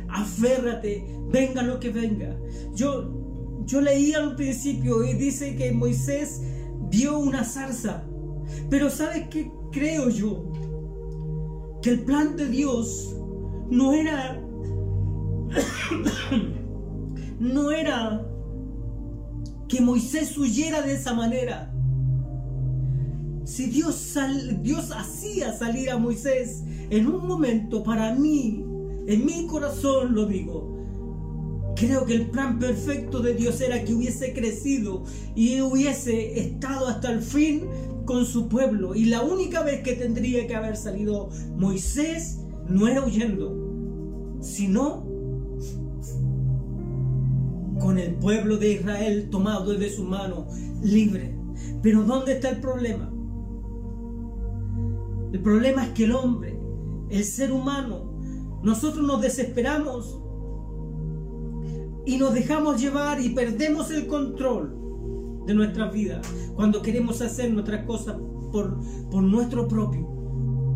Aférrate, 0.07 1.05
venga 1.29 1.61
lo 1.61 1.79
que 1.79 1.89
venga. 1.89 2.37
Yo 2.73 3.24
yo 3.65 3.81
leí 3.81 4.13
al 4.13 4.35
principio 4.35 5.03
y 5.03 5.13
dice 5.13 5.55
que 5.55 5.71
Moisés 5.71 6.41
vio 6.89 7.17
una 7.17 7.43
zarza. 7.43 8.03
Pero 8.69 8.89
¿sabes 8.89 9.27
qué 9.29 9.51
creo 9.71 10.09
yo? 10.09 10.51
Que 11.81 11.91
el 11.91 12.01
plan 12.01 12.35
de 12.35 12.47
Dios 12.47 13.15
no 13.69 13.93
era... 13.93 14.41
no 17.39 17.71
era 17.71 18.25
que 19.67 19.81
Moisés 19.81 20.37
huyera 20.37 20.81
de 20.81 20.93
esa 20.93 21.13
manera. 21.13 21.71
Si 23.45 23.67
Dios, 23.67 24.15
Dios 24.61 24.91
hacía 24.91 25.53
salir 25.53 25.89
a 25.89 25.97
Moisés 25.97 26.63
en 26.89 27.07
un 27.07 27.27
momento, 27.27 27.83
para 27.83 28.13
mí, 28.13 28.63
en 29.07 29.25
mi 29.25 29.47
corazón 29.47 30.15
lo 30.15 30.25
digo, 30.25 30.74
Creo 31.75 32.05
que 32.05 32.15
el 32.15 32.29
plan 32.29 32.57
perfecto 32.57 33.19
de 33.19 33.33
Dios 33.33 33.59
era 33.59 33.83
que 33.83 33.93
hubiese 33.93 34.33
crecido 34.33 35.03
y 35.35 35.59
hubiese 35.61 36.39
estado 36.39 36.87
hasta 36.87 37.11
el 37.11 37.21
fin 37.21 37.63
con 38.05 38.25
su 38.25 38.47
pueblo. 38.47 38.95
Y 38.95 39.05
la 39.05 39.21
única 39.23 39.61
vez 39.61 39.81
que 39.81 39.93
tendría 39.93 40.47
que 40.47 40.55
haber 40.55 40.77
salido 40.77 41.29
Moisés 41.57 42.39
no 42.69 42.87
era 42.87 43.03
huyendo, 43.03 44.37
sino 44.41 45.05
con 47.79 47.97
el 47.97 48.15
pueblo 48.15 48.57
de 48.57 48.73
Israel 48.73 49.29
tomado 49.29 49.73
de 49.73 49.89
su 49.89 50.03
mano, 50.03 50.47
libre. 50.81 51.35
Pero 51.81 52.03
¿dónde 52.03 52.33
está 52.33 52.49
el 52.49 52.61
problema? 52.61 53.11
El 55.33 55.41
problema 55.41 55.85
es 55.85 55.89
que 55.91 56.05
el 56.05 56.13
hombre, 56.13 56.57
el 57.09 57.23
ser 57.25 57.51
humano, 57.51 58.13
nosotros 58.63 59.05
nos 59.05 59.21
desesperamos 59.21 60.21
y 62.05 62.17
nos 62.17 62.33
dejamos 62.33 62.79
llevar 62.79 63.19
y 63.21 63.29
perdemos 63.29 63.91
el 63.91 64.07
control 64.07 65.43
de 65.45 65.53
nuestra 65.53 65.89
vida 65.89 66.21
cuando 66.55 66.81
queremos 66.81 67.21
hacer 67.21 67.51
nuestras 67.51 67.85
cosas 67.85 68.15
por, 68.51 68.79
por 69.09 69.23
nuestro 69.23 69.67
propio, 69.67 70.07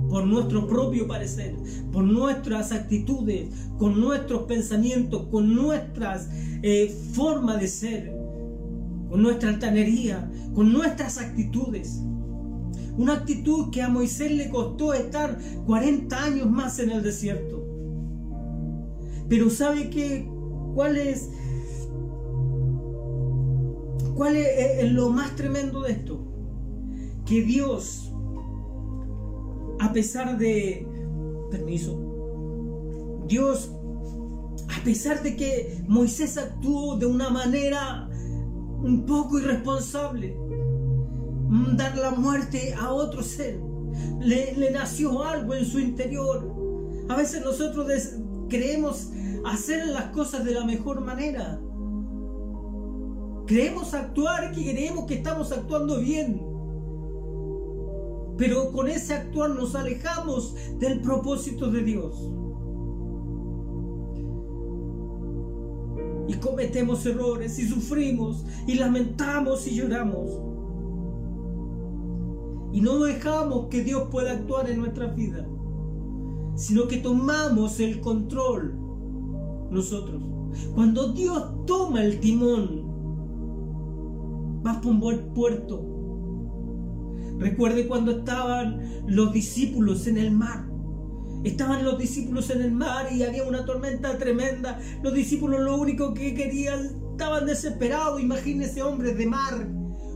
por 0.09 0.25
nuestro 0.25 0.67
propio 0.67 1.07
parecer, 1.07 1.55
por 1.91 2.03
nuestras 2.03 2.71
actitudes, 2.71 3.49
con 3.77 3.99
nuestros 3.99 4.43
pensamientos, 4.43 5.27
con 5.31 5.55
nuestras 5.55 6.29
eh, 6.61 6.93
formas 7.13 7.59
de 7.61 7.67
ser, 7.67 8.11
con 9.09 9.21
nuestra 9.21 9.49
altanería, 9.49 10.29
con 10.53 10.73
nuestras 10.73 11.17
actitudes. 11.17 12.01
Una 12.97 13.13
actitud 13.13 13.69
que 13.71 13.81
a 13.81 13.87
Moisés 13.87 14.31
le 14.31 14.49
costó 14.49 14.93
estar 14.93 15.39
40 15.65 16.23
años 16.23 16.49
más 16.49 16.79
en 16.79 16.89
el 16.89 17.01
desierto. 17.01 17.65
Pero 19.29 19.49
sabe 19.49 19.89
que 19.89 20.27
¿Cuál 20.79 20.95
es, 20.95 21.29
cuál 24.15 24.37
es, 24.37 24.89
lo 24.93 25.09
más 25.09 25.35
tremendo 25.35 25.81
de 25.81 25.91
esto? 25.91 26.25
Que 27.25 27.41
Dios, 27.41 28.13
a 29.81 29.91
pesar 29.91 30.37
de, 30.37 30.87
permiso, 31.51 31.99
Dios, 33.27 33.75
a 34.69 34.81
pesar 34.85 35.21
de 35.21 35.35
que 35.35 35.83
Moisés 35.85 36.37
actuó 36.37 36.95
de 36.95 37.07
una 37.07 37.29
manera 37.29 38.09
un 38.81 39.05
poco 39.05 39.37
irresponsable, 39.37 40.33
dar 41.75 41.97
la 41.97 42.11
muerte 42.11 42.73
a 42.79 42.93
otro 42.93 43.21
ser, 43.21 43.59
le 44.21 44.71
nació 44.71 45.23
algo 45.23 45.55
en 45.55 45.65
su 45.65 45.77
interior. 45.77 46.55
A 47.09 47.17
veces 47.17 47.43
nosotros 47.43 47.85
creemos 48.47 49.09
hacer 49.45 49.87
las 49.87 50.11
cosas 50.11 50.43
de 50.43 50.53
la 50.53 50.65
mejor 50.65 51.01
manera. 51.01 51.59
Creemos 53.45 53.93
actuar 53.93 54.51
que 54.51 54.61
creemos 54.61 55.05
que 55.05 55.15
estamos 55.15 55.51
actuando 55.51 55.99
bien. 55.99 56.39
Pero 58.37 58.71
con 58.71 58.87
ese 58.87 59.13
actuar 59.13 59.49
nos 59.49 59.75
alejamos 59.75 60.55
del 60.77 61.01
propósito 61.01 61.69
de 61.69 61.83
Dios. 61.83 62.29
Y 66.27 66.35
cometemos 66.35 67.05
errores 67.05 67.57
y 67.57 67.67
sufrimos 67.67 68.45
y 68.67 68.75
lamentamos 68.75 69.67
y 69.67 69.75
lloramos. 69.75 70.29
Y 72.71 72.81
no 72.81 72.99
dejamos 72.99 73.65
que 73.69 73.83
Dios 73.83 74.09
pueda 74.11 74.33
actuar 74.33 74.69
en 74.69 74.79
nuestra 74.79 75.07
vida, 75.07 75.47
sino 76.55 76.87
que 76.87 76.97
tomamos 76.97 77.79
el 77.79 77.99
control 77.99 78.88
nosotros. 79.71 80.21
Cuando 80.75 81.13
Dios 81.13 81.65
toma 81.65 82.03
el 82.03 82.19
timón, 82.19 82.89
vas 84.63 84.77
por 84.77 84.91
un 84.91 84.99
buen 84.99 85.33
puerto. 85.33 85.85
Recuerde 87.37 87.87
cuando 87.87 88.11
estaban 88.11 89.03
los 89.07 89.31
discípulos 89.31 90.07
en 90.07 90.17
el 90.17 90.31
mar. 90.31 90.67
Estaban 91.43 91.85
los 91.85 91.97
discípulos 91.97 92.49
en 92.49 92.61
el 92.61 92.71
mar 92.71 93.07
y 93.13 93.23
había 93.23 93.45
una 93.45 93.65
tormenta 93.65 94.17
tremenda. 94.17 94.79
Los 95.01 95.13
discípulos 95.13 95.61
lo 95.61 95.77
único 95.77 96.13
que 96.13 96.33
querían, 96.33 96.99
estaban 97.11 97.45
desesperados. 97.45 98.21
Imagínense 98.21 98.83
hombres 98.83 99.17
de 99.17 99.25
mar, 99.25 99.67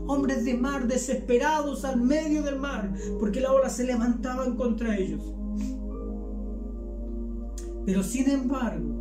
hombres 0.06 0.44
de 0.44 0.54
mar 0.54 0.86
desesperados 0.86 1.86
al 1.86 2.00
medio 2.00 2.42
del 2.42 2.58
mar, 2.58 2.92
porque 3.18 3.40
la 3.40 3.52
ola 3.52 3.70
se 3.70 3.84
levantaban 3.84 4.56
contra 4.56 4.98
ellos. 4.98 5.22
Pero 7.86 8.02
sin 8.02 8.28
embargo, 8.28 8.93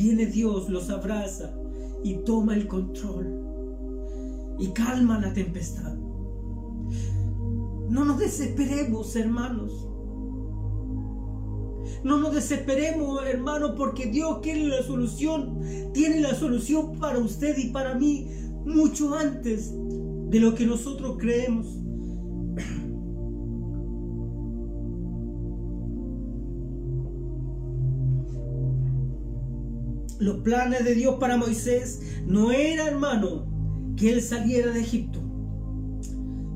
viene 0.00 0.26
Dios, 0.26 0.70
los 0.70 0.88
abraza 0.88 1.54
y 2.02 2.14
toma 2.24 2.54
el 2.54 2.66
control 2.66 4.56
y 4.58 4.68
calma 4.68 5.20
la 5.20 5.32
tempestad. 5.34 5.94
No 7.90 8.04
nos 8.04 8.18
desesperemos, 8.18 9.14
hermanos. 9.16 9.88
No 12.02 12.18
nos 12.18 12.34
desesperemos, 12.34 13.20
hermanos, 13.26 13.72
porque 13.76 14.06
Dios 14.06 14.40
tiene 14.40 14.68
la 14.68 14.82
solución. 14.82 15.60
Tiene 15.92 16.20
la 16.20 16.34
solución 16.34 16.98
para 16.98 17.18
usted 17.18 17.58
y 17.58 17.70
para 17.70 17.94
mí 17.94 18.26
mucho 18.64 19.14
antes 19.14 19.74
de 19.74 20.40
lo 20.40 20.54
que 20.54 20.64
nosotros 20.64 21.16
creemos. 21.18 21.66
Los 30.20 30.36
planes 30.38 30.84
de 30.84 30.94
Dios 30.94 31.16
para 31.18 31.38
Moisés 31.38 32.02
no 32.26 32.52
era, 32.52 32.86
hermano, 32.86 33.46
que 33.96 34.12
él 34.12 34.20
saliera 34.20 34.70
de 34.70 34.80
Egipto. 34.80 35.18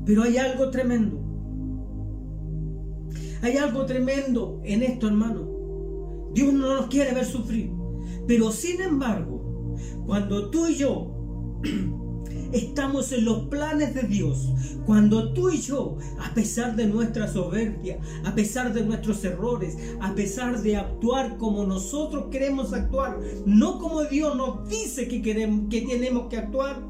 Pero 0.05 0.21
hay 0.21 0.37
algo 0.37 0.69
tremendo. 0.69 1.19
Hay 3.41 3.57
algo 3.57 3.85
tremendo 3.85 4.61
en 4.63 4.83
esto, 4.83 5.07
hermano. 5.07 6.29
Dios 6.33 6.53
no 6.53 6.75
nos 6.75 6.87
quiere 6.87 7.13
ver 7.13 7.25
sufrir. 7.25 7.71
Pero 8.27 8.51
sin 8.51 8.81
embargo, 8.81 9.75
cuando 10.05 10.51
tú 10.51 10.67
y 10.67 10.75
yo 10.75 11.11
estamos 12.55 13.11
en 13.11 13.25
los 13.25 13.47
planes 13.47 13.93
de 13.93 14.03
Dios, 14.03 14.53
cuando 14.85 15.33
tú 15.33 15.49
y 15.49 15.61
yo, 15.61 15.97
a 16.19 16.33
pesar 16.33 16.75
de 16.75 16.87
nuestra 16.87 17.27
soberbia, 17.27 17.99
a 18.23 18.33
pesar 18.33 18.73
de 18.73 18.83
nuestros 18.83 19.23
errores, 19.23 19.77
a 20.01 20.15
pesar 20.15 20.61
de 20.61 20.77
actuar 20.77 21.37
como 21.37 21.65
nosotros 21.65 22.25
queremos 22.31 22.73
actuar, 22.73 23.19
no 23.45 23.79
como 23.79 24.03
Dios 24.05 24.35
nos 24.35 24.67
dice 24.69 25.07
que, 25.07 25.21
queremos, 25.21 25.69
que 25.69 25.81
tenemos 25.81 26.27
que 26.27 26.37
actuar, 26.37 26.81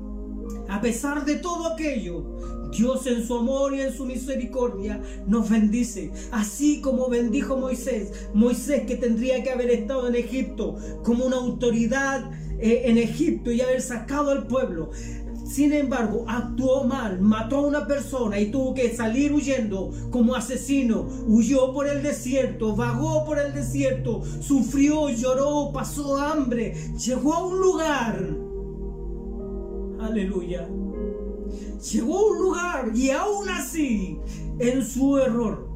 a 0.70 0.82
pesar 0.82 1.26
de 1.26 1.36
todo 1.36 1.74
aquello, 1.74 2.24
Dios 2.72 3.08
en 3.08 3.26
su 3.26 3.36
amor 3.36 3.74
y 3.74 3.82
en 3.82 3.94
su 3.94 4.06
misericordia 4.06 5.02
nos 5.28 5.50
bendice, 5.50 6.12
así 6.32 6.82
como 6.82 7.10
bendijo 7.10 7.58
Moisés, 7.58 8.12
Moisés 8.34 8.86
que 8.86 8.96
tendría 8.96 9.44
que 9.44 9.52
haber 9.52 9.70
estado 9.72 10.08
en 10.08 10.16
Egipto 10.16 10.76
como 11.04 11.26
una 11.26 11.38
autoridad 11.38 12.32
eh, 12.60 12.84
en 12.86 12.98
Egipto 12.98 13.52
y 13.52 13.62
haber 13.62 13.82
sacado 13.82 14.32
al 14.32 14.48
pueblo. 14.48 14.92
Sin 15.56 15.72
embargo, 15.72 16.26
actuó 16.28 16.84
mal, 16.84 17.22
mató 17.22 17.60
a 17.60 17.68
una 17.68 17.88
persona 17.88 18.38
y 18.38 18.52
tuvo 18.52 18.74
que 18.74 18.94
salir 18.94 19.32
huyendo 19.32 19.90
como 20.12 20.36
asesino. 20.36 21.08
Huyó 21.28 21.72
por 21.72 21.88
el 21.88 22.04
desierto, 22.04 22.76
vagó 22.76 23.24
por 23.24 23.40
el 23.40 23.54
desierto, 23.54 24.22
sufrió, 24.42 25.08
lloró, 25.08 25.72
pasó 25.72 26.18
hambre, 26.18 26.76
llegó 26.98 27.34
a 27.34 27.46
un 27.46 27.62
lugar. 27.62 28.38
Aleluya 30.02 30.68
llegó 31.90 32.18
a 32.18 32.32
un 32.32 32.38
lugar 32.38 32.92
y 32.94 33.12
aún 33.12 33.48
así, 33.48 34.20
en 34.60 34.86
su 34.86 35.18
error, 35.20 35.70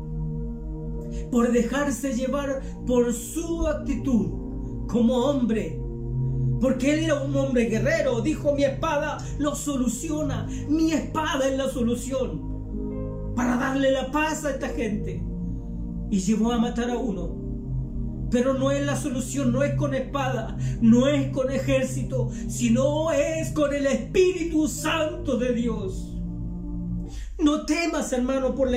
por 1.31 1.53
dejarse 1.53 2.13
llevar 2.13 2.61
por 2.85 3.13
su 3.13 3.65
actitud 3.65 4.27
como 4.89 5.15
hombre, 5.19 5.78
porque 6.61 6.93
él 6.93 7.05
era 7.05 7.21
un 7.21 7.35
hombre 7.35 7.65
guerrero, 7.65 8.21
dijo 8.21 8.53
mi 8.53 8.63
espada 8.63 9.17
lo 9.37 9.55
soluciona, 9.55 10.47
mi 10.67 10.91
espada 10.91 11.47
es 11.47 11.57
la 11.57 11.69
solución 11.69 12.49
para 13.35 13.55
darle 13.55 13.91
la 13.91 14.11
paz 14.11 14.43
a 14.43 14.51
esta 14.51 14.67
gente. 14.67 15.23
Y 16.11 16.19
llevó 16.19 16.51
a 16.51 16.57
matar 16.57 16.89
a 16.89 16.97
uno. 16.97 17.37
Pero 18.31 18.53
no 18.53 18.71
es 18.71 18.85
la 18.85 18.95
solución, 18.95 19.53
no 19.53 19.63
es 19.63 19.75
con 19.75 19.93
espada, 19.93 20.57
no 20.81 21.07
es 21.07 21.31
con 21.31 21.49
ejército, 21.49 22.29
sino 22.47 23.11
es 23.11 23.51
con 23.51 23.73
el 23.73 23.87
Espíritu 23.87 24.67
Santo 24.67 25.37
de 25.37 25.53
Dios. 25.53 26.17
No 27.39 27.65
temas, 27.65 28.11
hermano, 28.11 28.53
por, 28.55 28.69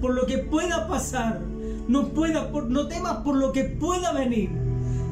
por 0.00 0.14
lo 0.14 0.26
que 0.26 0.38
pueda 0.38 0.86
pasar. 0.86 1.40
No, 1.88 2.10
pueda, 2.10 2.52
por, 2.52 2.70
no 2.70 2.86
temas 2.86 3.16
por 3.18 3.36
lo 3.36 3.52
que 3.52 3.64
pueda 3.64 4.12
venir, 4.12 4.50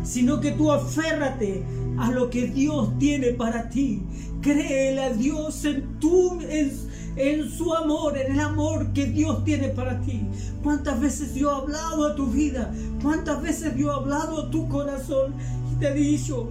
sino 0.04 0.40
que 0.40 0.52
tú 0.52 0.70
aférrate 0.70 1.64
a 1.98 2.10
lo 2.10 2.30
que 2.30 2.46
Dios 2.46 2.98
tiene 2.98 3.28
para 3.28 3.68
ti. 3.68 4.02
Créele 4.40 5.02
a 5.02 5.12
Dios 5.12 5.64
en, 5.64 5.98
tu, 6.00 6.40
en, 6.40 6.72
en 7.16 7.50
su 7.50 7.74
amor, 7.74 8.18
en 8.18 8.32
el 8.32 8.40
amor 8.40 8.92
que 8.92 9.06
Dios 9.06 9.44
tiene 9.44 9.68
para 9.68 10.00
ti. 10.00 10.22
¿Cuántas 10.62 11.00
veces 11.00 11.34
Dios 11.34 11.52
ha 11.52 11.56
hablado 11.58 12.06
a 12.06 12.14
tu 12.14 12.26
vida? 12.26 12.72
¿Cuántas 13.02 13.40
veces 13.42 13.76
Dios 13.76 13.90
ha 13.94 13.98
hablado 13.98 14.42
a 14.42 14.50
tu 14.50 14.68
corazón 14.68 15.34
y 15.72 15.78
te 15.78 15.88
ha 15.88 15.92
dicho, 15.92 16.50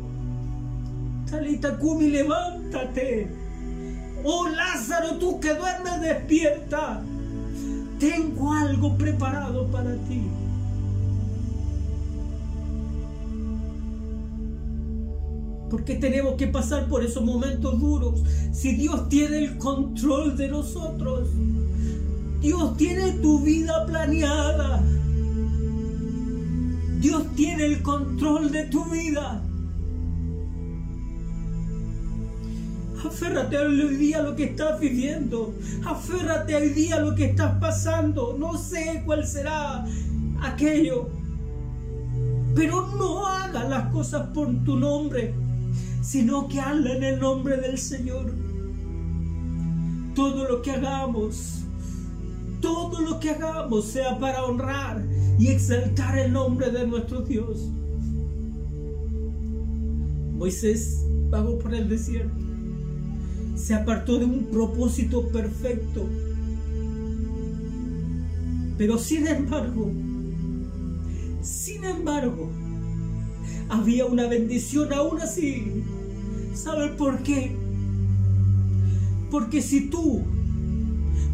Talita 1.29 1.77
Kumi, 1.77 2.09
levántate. 2.09 3.29
Oh 4.23 4.47
Lázaro, 4.49 5.15
tú 5.17 5.39
que 5.39 5.53
duermes 5.53 6.01
despierta. 6.01 7.01
Tengo 7.99 8.51
algo 8.51 8.97
preparado 8.97 9.60
porque 15.71 15.95
tenemos 15.95 16.35
que 16.35 16.47
pasar 16.47 16.89
por 16.89 17.01
esos 17.01 17.23
momentos 17.23 17.79
duros. 17.79 18.21
Si 18.51 18.75
Dios 18.75 19.07
tiene 19.07 19.37
el 19.37 19.57
control 19.57 20.35
de 20.35 20.49
nosotros, 20.49 21.29
Dios 22.41 22.75
tiene 22.75 23.13
tu 23.13 23.39
vida 23.39 23.85
planeada. 23.85 24.83
Dios 26.99 27.23
tiene 27.37 27.65
el 27.67 27.81
control 27.81 28.51
de 28.51 28.65
tu 28.65 28.83
vida. 28.91 29.41
Aférrate 33.05 33.57
hoy 33.57 33.95
día 33.95 34.19
a 34.19 34.23
lo 34.23 34.35
que 34.35 34.43
estás 34.43 34.77
viviendo. 34.77 35.53
Aférrate 35.85 36.53
hoy 36.53 36.69
día 36.69 36.97
a 36.97 36.99
lo 36.99 37.15
que 37.15 37.27
estás 37.27 37.57
pasando. 37.61 38.35
No 38.37 38.57
sé 38.57 39.03
cuál 39.05 39.25
será 39.25 39.85
aquello. 40.41 41.07
Pero 42.55 42.87
no 42.97 43.25
hagas 43.25 43.69
las 43.69 43.87
cosas 43.93 44.27
por 44.33 44.53
tu 44.65 44.75
nombre 44.75 45.33
sino 46.01 46.47
que 46.47 46.59
habla 46.59 46.93
en 46.93 47.03
el 47.03 47.19
nombre 47.19 47.57
del 47.57 47.77
Señor. 47.77 48.33
Todo 50.15 50.49
lo 50.49 50.61
que 50.61 50.71
hagamos, 50.71 51.63
todo 52.59 53.01
lo 53.01 53.19
que 53.19 53.29
hagamos 53.29 53.85
sea 53.85 54.19
para 54.19 54.43
honrar 54.43 55.03
y 55.39 55.47
exaltar 55.47 56.17
el 56.17 56.33
nombre 56.33 56.71
de 56.71 56.85
nuestro 56.85 57.21
Dios. 57.21 57.69
Moisés 60.33 61.05
vagó 61.29 61.59
por 61.59 61.73
el 61.73 61.87
desierto, 61.87 62.35
se 63.55 63.75
apartó 63.75 64.17
de 64.17 64.25
un 64.25 64.45
propósito 64.45 65.27
perfecto, 65.29 66.07
pero 68.77 68.97
sin 68.97 69.27
embargo, 69.27 69.91
sin 71.41 71.83
embargo, 71.85 72.49
había 73.71 74.05
una 74.05 74.27
bendición 74.27 74.91
aún 74.93 75.21
así. 75.21 75.83
¿Sabes 76.53 76.91
por 76.91 77.23
qué? 77.23 77.55
Porque 79.31 79.61
si 79.61 79.89
tú, 79.89 80.21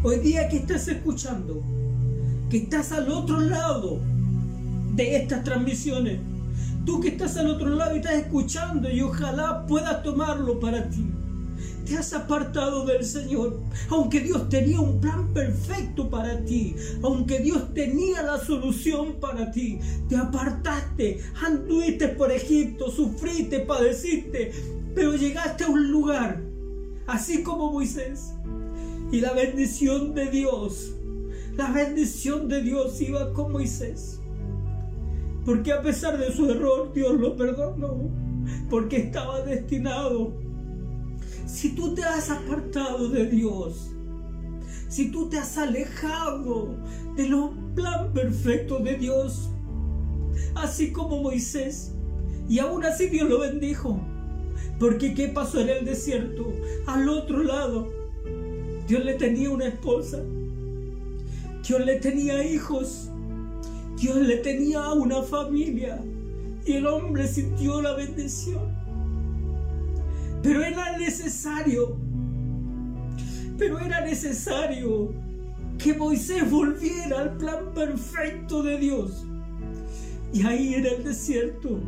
hoy 0.04 0.20
día 0.20 0.48
que 0.48 0.58
estás 0.58 0.86
escuchando, 0.86 1.60
que 2.48 2.58
estás 2.58 2.92
al 2.92 3.10
otro 3.10 3.40
lado 3.40 3.98
de 4.94 5.16
estas 5.16 5.42
transmisiones, 5.42 6.20
tú 6.86 7.00
que 7.00 7.08
estás 7.08 7.36
al 7.36 7.48
otro 7.48 7.70
lado 7.70 7.94
y 7.94 7.98
estás 7.98 8.14
escuchando 8.14 8.88
y 8.88 9.00
ojalá 9.00 9.66
puedas 9.66 10.02
tomarlo 10.04 10.60
para 10.60 10.88
ti 10.88 11.04
te 11.88 11.96
has 11.96 12.12
apartado 12.12 12.84
del 12.84 13.04
Señor, 13.04 13.60
aunque 13.88 14.20
Dios 14.20 14.48
tenía 14.50 14.78
un 14.78 15.00
plan 15.00 15.32
perfecto 15.32 16.10
para 16.10 16.44
ti, 16.44 16.76
aunque 17.02 17.38
Dios 17.38 17.72
tenía 17.72 18.22
la 18.22 18.38
solución 18.38 19.14
para 19.20 19.50
ti, 19.50 19.78
te 20.08 20.16
apartaste, 20.16 21.20
anduviste 21.42 22.08
por 22.08 22.30
Egipto, 22.30 22.90
sufriste, 22.90 23.60
padeciste, 23.60 24.52
pero 24.94 25.14
llegaste 25.16 25.64
a 25.64 25.68
un 25.68 25.90
lugar, 25.90 26.42
así 27.06 27.42
como 27.42 27.72
Moisés, 27.72 28.34
y 29.10 29.20
la 29.20 29.32
bendición 29.32 30.14
de 30.14 30.26
Dios, 30.26 30.92
la 31.56 31.72
bendición 31.72 32.48
de 32.48 32.60
Dios 32.60 33.00
iba 33.00 33.32
con 33.32 33.50
Moisés. 33.50 34.20
Porque 35.46 35.72
a 35.72 35.80
pesar 35.80 36.18
de 36.18 36.30
su 36.30 36.50
error, 36.50 36.92
Dios 36.92 37.18
lo 37.18 37.34
perdonó. 37.34 38.10
Porque 38.68 38.98
estaba 38.98 39.40
destinado 39.40 40.34
Si 41.48 41.70
tú 41.70 41.94
te 41.94 42.04
has 42.04 42.28
apartado 42.28 43.08
de 43.08 43.24
Dios, 43.24 43.90
si 44.88 45.10
tú 45.10 45.30
te 45.30 45.38
has 45.38 45.56
alejado 45.56 46.76
de 47.16 47.26
lo 47.26 47.54
plan 47.74 48.12
perfecto 48.12 48.78
de 48.80 48.96
Dios, 48.96 49.48
así 50.54 50.92
como 50.92 51.22
Moisés, 51.22 51.94
y 52.50 52.58
aún 52.58 52.84
así 52.84 53.08
Dios 53.08 53.30
lo 53.30 53.40
bendijo, 53.40 53.98
porque 54.78 55.14
¿qué 55.14 55.28
pasó 55.28 55.60
en 55.60 55.70
el 55.70 55.84
desierto? 55.86 56.52
Al 56.86 57.08
otro 57.08 57.42
lado, 57.42 57.90
Dios 58.86 59.02
le 59.06 59.14
tenía 59.14 59.48
una 59.48 59.68
esposa, 59.68 60.22
Dios 61.66 61.84
le 61.84 61.98
tenía 61.98 62.44
hijos, 62.44 63.10
Dios 63.96 64.18
le 64.18 64.36
tenía 64.36 64.92
una 64.92 65.22
familia, 65.22 65.98
y 66.66 66.72
el 66.72 66.86
hombre 66.86 67.26
sintió 67.26 67.80
la 67.80 67.94
bendición. 67.94 68.77
Pero 70.42 70.62
era 70.62 70.96
necesario 70.96 71.98
pero 73.58 73.80
era 73.80 74.00
necesario 74.00 75.12
que 75.78 75.92
Moisés 75.92 76.48
volviera 76.48 77.20
al 77.20 77.36
plan 77.36 77.72
perfecto 77.74 78.62
de 78.62 78.78
Dios. 78.78 79.26
Y 80.32 80.46
ahí 80.46 80.74
en 80.74 80.86
el 80.86 81.04
desierto, 81.04 81.80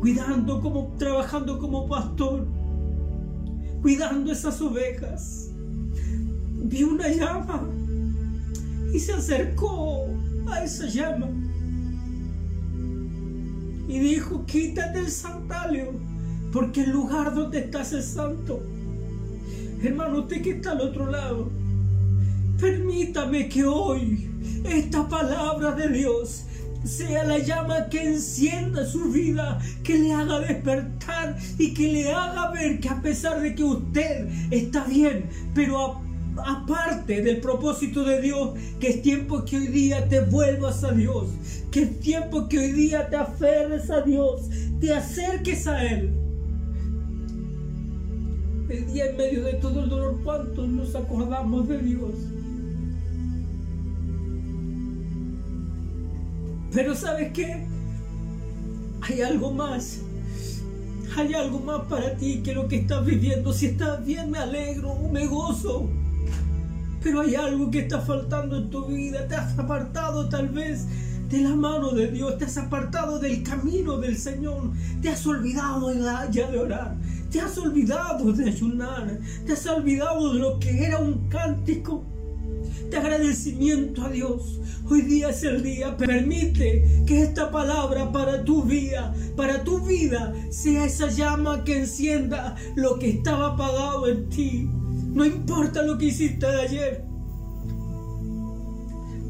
cuidando 0.00 0.60
como, 0.60 0.92
trabajando 0.98 1.58
como 1.58 1.88
pastor, 1.88 2.46
cuidando 3.82 4.32
esas 4.32 4.60
ovejas, 4.60 5.50
vio 6.64 6.88
una 6.88 7.08
llama 7.08 7.68
y 8.92 8.98
se 8.98 9.12
acercó 9.12 10.06
a 10.50 10.64
esa 10.64 10.86
llama 10.86 11.28
y 13.86 13.98
dijo, 14.00 14.44
quítate 14.44 14.98
el 14.98 15.10
santalio, 15.10 15.92
porque 16.52 16.82
el 16.82 16.90
lugar 16.90 17.34
donde 17.34 17.58
estás 17.58 17.92
es 17.92 18.06
santo. 18.06 18.62
Hermano, 19.82 20.20
usted 20.20 20.42
que 20.42 20.50
está 20.50 20.72
al 20.72 20.80
otro 20.80 21.10
lado, 21.10 21.50
permítame 22.60 23.48
que 23.48 23.64
hoy 23.64 24.28
esta 24.64 25.08
palabra 25.08 25.72
de 25.72 25.88
Dios 25.88 26.44
sea 26.84 27.24
la 27.24 27.38
llama 27.38 27.88
que 27.88 28.02
encienda 28.02 28.84
su 28.86 29.10
vida, 29.10 29.58
que 29.82 29.98
le 29.98 30.12
haga 30.12 30.40
despertar 30.40 31.36
y 31.58 31.74
que 31.74 31.92
le 31.92 32.12
haga 32.12 32.50
ver 32.50 32.80
que 32.80 32.88
a 32.88 33.00
pesar 33.00 33.40
de 33.40 33.54
que 33.54 33.62
usted 33.62 34.28
está 34.50 34.84
bien, 34.84 35.26
pero 35.54 36.00
aparte 36.44 37.20
del 37.20 37.40
propósito 37.40 38.04
de 38.04 38.20
Dios, 38.20 38.50
que 38.80 38.88
es 38.88 39.02
tiempo 39.02 39.44
que 39.44 39.58
hoy 39.58 39.66
día 39.68 40.08
te 40.08 40.20
vuelvas 40.20 40.82
a 40.82 40.92
Dios, 40.92 41.28
que 41.70 41.82
es 41.82 42.00
tiempo 42.00 42.48
que 42.48 42.58
hoy 42.58 42.72
día 42.72 43.08
te 43.10 43.16
aferres 43.16 43.90
a 43.90 44.00
Dios, 44.00 44.42
te 44.80 44.94
acerques 44.94 45.66
a 45.66 45.84
Él 45.84 46.27
el 48.68 48.92
día 48.92 49.06
en 49.06 49.16
medio 49.16 49.44
de 49.44 49.54
todo 49.54 49.82
el 49.82 49.88
dolor, 49.88 50.20
¿cuántos 50.22 50.68
nos 50.68 50.94
acordamos 50.94 51.68
de 51.68 51.78
Dios? 51.78 52.14
Pero 56.72 56.94
¿sabes 56.94 57.32
qué? 57.32 57.66
Hay 59.00 59.22
algo 59.22 59.52
más. 59.52 60.00
Hay 61.16 61.32
algo 61.32 61.60
más 61.60 61.86
para 61.86 62.14
ti 62.16 62.42
que 62.42 62.52
lo 62.52 62.68
que 62.68 62.76
estás 62.76 63.04
viviendo. 63.04 63.52
Si 63.52 63.66
estás 63.66 64.04
bien, 64.04 64.30
me 64.30 64.38
alegro, 64.38 64.94
me 65.10 65.26
gozo. 65.26 65.88
Pero 67.02 67.20
hay 67.20 67.34
algo 67.36 67.70
que 67.70 67.80
está 67.80 68.00
faltando 68.00 68.58
en 68.58 68.70
tu 68.70 68.86
vida. 68.86 69.26
Te 69.26 69.34
has 69.36 69.58
apartado 69.58 70.28
tal 70.28 70.50
vez 70.50 70.86
de 71.30 71.38
la 71.40 71.56
mano 71.56 71.92
de 71.92 72.10
Dios. 72.10 72.36
Te 72.36 72.44
has 72.44 72.58
apartado 72.58 73.18
del 73.18 73.42
camino 73.42 73.96
del 73.96 74.18
Señor. 74.18 74.70
Te 75.00 75.08
has 75.08 75.26
olvidado 75.26 75.90
ya 76.30 76.50
de 76.50 76.58
orar. 76.58 76.96
Te 77.30 77.40
has 77.40 77.58
olvidado 77.58 78.32
de 78.32 78.48
ayunar. 78.48 79.18
Te 79.44 79.52
has 79.52 79.66
olvidado 79.66 80.32
de 80.32 80.38
lo 80.38 80.58
que 80.58 80.84
era 80.84 80.98
un 80.98 81.28
cántico 81.28 82.04
de 82.90 82.96
agradecimiento 82.96 84.02
a 84.04 84.08
Dios. 84.08 84.60
Hoy 84.88 85.02
día 85.02 85.28
es 85.28 85.42
el 85.42 85.62
día. 85.62 85.94
Permite 85.96 87.04
que 87.06 87.20
esta 87.20 87.50
palabra 87.50 88.10
para 88.10 88.44
tu 88.44 88.62
vida, 88.62 89.14
para 89.36 89.62
tu 89.62 89.80
vida, 89.80 90.32
sea 90.50 90.86
esa 90.86 91.08
llama 91.08 91.64
que 91.64 91.80
encienda 91.80 92.56
lo 92.76 92.98
que 92.98 93.10
estaba 93.10 93.48
apagado 93.48 94.08
en 94.08 94.28
ti. 94.30 94.70
No 95.12 95.24
importa 95.24 95.82
lo 95.82 95.98
que 95.98 96.06
hiciste 96.06 96.46
de 96.46 96.60
ayer. 96.62 97.04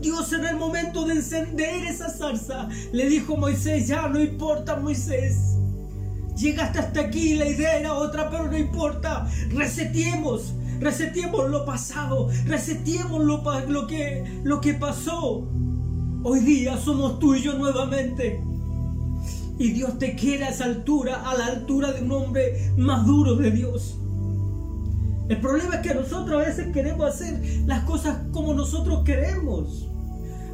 Dios 0.00 0.32
en 0.32 0.46
el 0.46 0.56
momento 0.56 1.04
de 1.04 1.14
encender 1.14 1.84
esa 1.84 2.08
zarza 2.08 2.68
le 2.92 3.08
dijo 3.08 3.34
a 3.34 3.40
Moisés, 3.40 3.88
ya 3.88 4.06
no 4.06 4.20
importa 4.20 4.76
Moisés. 4.76 5.57
Llegaste 6.38 6.78
hasta 6.78 7.00
aquí, 7.00 7.34
la 7.34 7.46
idea 7.46 7.80
era 7.80 7.94
otra, 7.94 8.30
pero 8.30 8.48
no 8.48 8.56
importa. 8.56 9.28
Reseteemos, 9.50 10.54
reseteemos 10.78 11.50
lo 11.50 11.64
pasado, 11.64 12.28
reseteemos 12.46 13.24
lo, 13.24 13.42
que, 13.88 14.40
lo 14.44 14.60
que 14.60 14.74
pasó. 14.74 15.48
Hoy 16.22 16.40
día 16.40 16.76
somos 16.76 17.18
tú 17.18 17.34
y 17.34 17.42
yo 17.42 17.54
nuevamente. 17.54 18.40
Y 19.58 19.72
Dios 19.72 19.98
te 19.98 20.14
quiere 20.14 20.44
a 20.44 20.50
esa 20.50 20.66
altura, 20.66 21.28
a 21.28 21.36
la 21.36 21.46
altura 21.46 21.90
de 21.90 22.02
un 22.02 22.12
hombre 22.12 22.72
maduro 22.76 23.34
de 23.34 23.50
Dios. 23.50 23.98
El 25.28 25.40
problema 25.40 25.76
es 25.76 25.80
que 25.80 25.94
nosotros 25.94 26.40
a 26.40 26.46
veces 26.46 26.72
queremos 26.72 27.14
hacer 27.14 27.42
las 27.66 27.82
cosas 27.82 28.16
como 28.30 28.54
nosotros 28.54 29.02
queremos. 29.04 29.88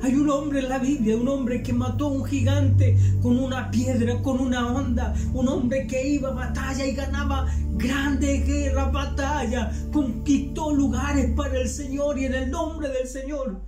Hay 0.05 0.17
un 0.17 0.29
hombre 0.29 0.59
en 0.59 0.69
la 0.69 0.79
Biblia, 0.79 1.17
un 1.17 1.27
hombre 1.29 1.63
que 1.63 1.73
mató 1.73 2.09
a 2.09 2.13
un 2.13 2.27
gigante 2.27 2.95
con 3.23 3.39
una 3.39 3.71
piedra, 3.71 4.21
con 4.21 4.39
una 4.39 4.71
onda, 4.71 5.15
un 5.33 5.49
hombre 5.49 5.87
que 5.87 6.07
iba 6.07 6.29
a 6.29 6.35
batalla 6.35 6.85
y 6.85 6.93
ganaba 6.93 7.47
grandes 7.73 8.47
guerras, 8.47 8.93
batalla, 8.93 9.73
conquistó 9.95 10.75
lugares 10.75 11.33
para 11.35 11.59
el 11.59 11.69
Señor 11.71 12.19
y 12.19 12.27
en 12.27 12.35
el 12.35 12.51
nombre 12.51 12.91
del 12.91 13.09
Señor. 13.09 13.63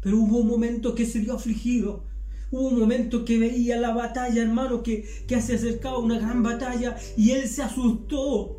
Pero 0.00 0.18
hubo 0.18 0.38
un 0.38 0.46
momento 0.46 0.94
que 0.94 1.04
se 1.04 1.18
dio 1.18 1.34
afligido. 1.34 2.04
Hubo 2.52 2.68
un 2.68 2.78
momento 2.78 3.24
que 3.24 3.40
veía 3.40 3.76
la 3.76 3.92
batalla, 3.92 4.40
hermano, 4.40 4.84
que, 4.84 5.04
que 5.26 5.40
se 5.40 5.56
acercaba 5.56 5.98
una 5.98 6.20
gran 6.20 6.44
batalla 6.44 6.96
y 7.16 7.32
él 7.32 7.48
se 7.48 7.60
asustó. 7.60 8.56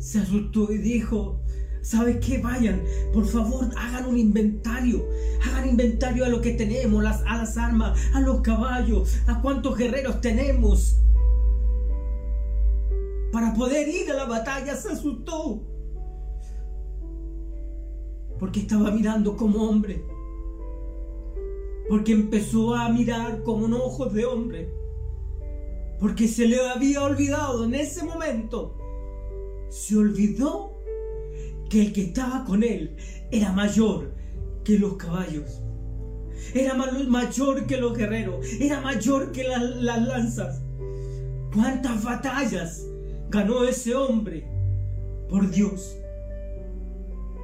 Se 0.00 0.18
asustó 0.18 0.72
y 0.72 0.78
dijo, 0.78 1.43
¿Sabes 1.84 2.16
qué? 2.24 2.38
Vayan, 2.38 2.82
por 3.12 3.26
favor, 3.26 3.68
hagan 3.76 4.06
un 4.06 4.16
inventario. 4.16 5.06
Hagan 5.46 5.68
inventario 5.68 6.24
a 6.24 6.30
lo 6.30 6.40
que 6.40 6.52
tenemos, 6.52 7.02
las, 7.02 7.20
a 7.26 7.36
las 7.36 7.58
armas, 7.58 8.00
a 8.14 8.20
los 8.20 8.40
caballos, 8.40 9.20
a 9.26 9.42
cuántos 9.42 9.76
guerreros 9.76 10.22
tenemos. 10.22 10.96
Para 13.30 13.52
poder 13.52 13.86
ir 13.86 14.10
a 14.10 14.14
la 14.14 14.24
batalla 14.24 14.74
se 14.76 14.92
asustó. 14.92 15.60
Porque 18.38 18.60
estaba 18.60 18.90
mirando 18.90 19.36
como 19.36 19.68
hombre. 19.68 20.02
Porque 21.90 22.12
empezó 22.12 22.74
a 22.74 22.88
mirar 22.88 23.42
como 23.42 23.66
un 23.66 23.74
ojos 23.74 24.14
de 24.14 24.24
hombre. 24.24 24.72
Porque 26.00 26.28
se 26.28 26.48
le 26.48 26.66
había 26.66 27.04
olvidado 27.04 27.64
en 27.64 27.74
ese 27.74 28.02
momento. 28.04 28.74
Se 29.68 29.98
olvidó 29.98 30.73
que 31.68 31.82
el 31.82 31.92
que 31.92 32.02
estaba 32.02 32.44
con 32.44 32.62
él 32.62 32.96
era 33.30 33.52
mayor 33.52 34.14
que 34.64 34.78
los 34.78 34.96
caballos. 34.96 35.60
Era 36.52 36.74
mayor 36.74 37.66
que 37.66 37.76
los 37.76 37.96
guerreros. 37.96 38.46
Era 38.60 38.80
mayor 38.80 39.32
que 39.32 39.44
las 39.44 40.02
lanzas. 40.02 40.60
¿Cuántas 41.54 42.02
batallas 42.02 42.84
ganó 43.30 43.64
ese 43.64 43.94
hombre 43.94 44.46
por 45.28 45.50
Dios? 45.50 45.96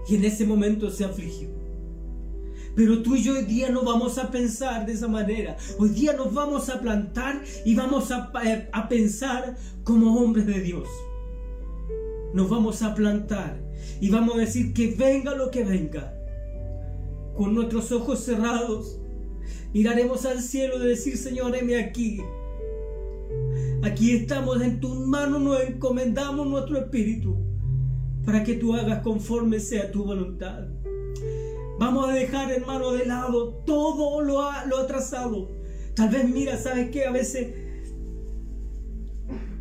Y 0.08 0.16
en 0.16 0.24
ese 0.24 0.44
momento 0.44 0.90
se 0.90 1.04
afligió. 1.04 1.48
Pero 2.76 3.02
tú 3.02 3.16
y 3.16 3.22
yo 3.22 3.34
hoy 3.34 3.44
día 3.44 3.68
no 3.70 3.82
vamos 3.82 4.18
a 4.18 4.30
pensar 4.30 4.86
de 4.86 4.92
esa 4.92 5.08
manera. 5.08 5.56
Hoy 5.78 5.90
día 5.90 6.12
nos 6.12 6.32
vamos 6.32 6.68
a 6.68 6.80
plantar 6.80 7.42
y 7.64 7.74
vamos 7.74 8.10
a, 8.10 8.30
a 8.72 8.88
pensar 8.88 9.56
como 9.82 10.16
hombres 10.20 10.46
de 10.46 10.60
Dios. 10.60 10.88
Nos 12.32 12.48
vamos 12.48 12.82
a 12.82 12.94
plantar 12.94 13.69
y 14.00 14.10
vamos 14.10 14.36
a 14.36 14.40
decir 14.40 14.72
que 14.72 14.88
venga 14.88 15.34
lo 15.34 15.50
que 15.50 15.64
venga. 15.64 16.14
Con 17.36 17.54
nuestros 17.54 17.92
ojos 17.92 18.20
cerrados, 18.20 18.98
miraremos 19.72 20.26
al 20.26 20.42
cielo 20.42 20.82
y 20.82 20.88
decir, 20.88 21.16
Señor, 21.16 21.54
heme 21.56 21.76
aquí. 21.76 22.20
Aquí 23.82 24.12
estamos 24.12 24.60
en 24.60 24.80
tus 24.80 24.96
manos, 25.06 25.40
nos 25.40 25.60
encomendamos 25.62 26.46
nuestro 26.46 26.78
espíritu 26.78 27.36
para 28.24 28.44
que 28.44 28.54
tú 28.54 28.74
hagas 28.74 29.02
conforme 29.02 29.58
sea 29.60 29.90
tu 29.90 30.04
voluntad. 30.04 30.66
Vamos 31.78 32.10
a 32.10 32.12
dejar, 32.12 32.52
hermano, 32.52 32.92
de 32.92 33.06
lado 33.06 33.54
todo 33.64 34.20
lo, 34.20 34.42
lo 34.66 34.78
atrasado. 34.78 35.48
Tal 35.94 36.10
vez, 36.10 36.28
mira, 36.28 36.58
¿sabes 36.58 36.90
qué? 36.90 37.06
A 37.06 37.10
veces, 37.10 37.54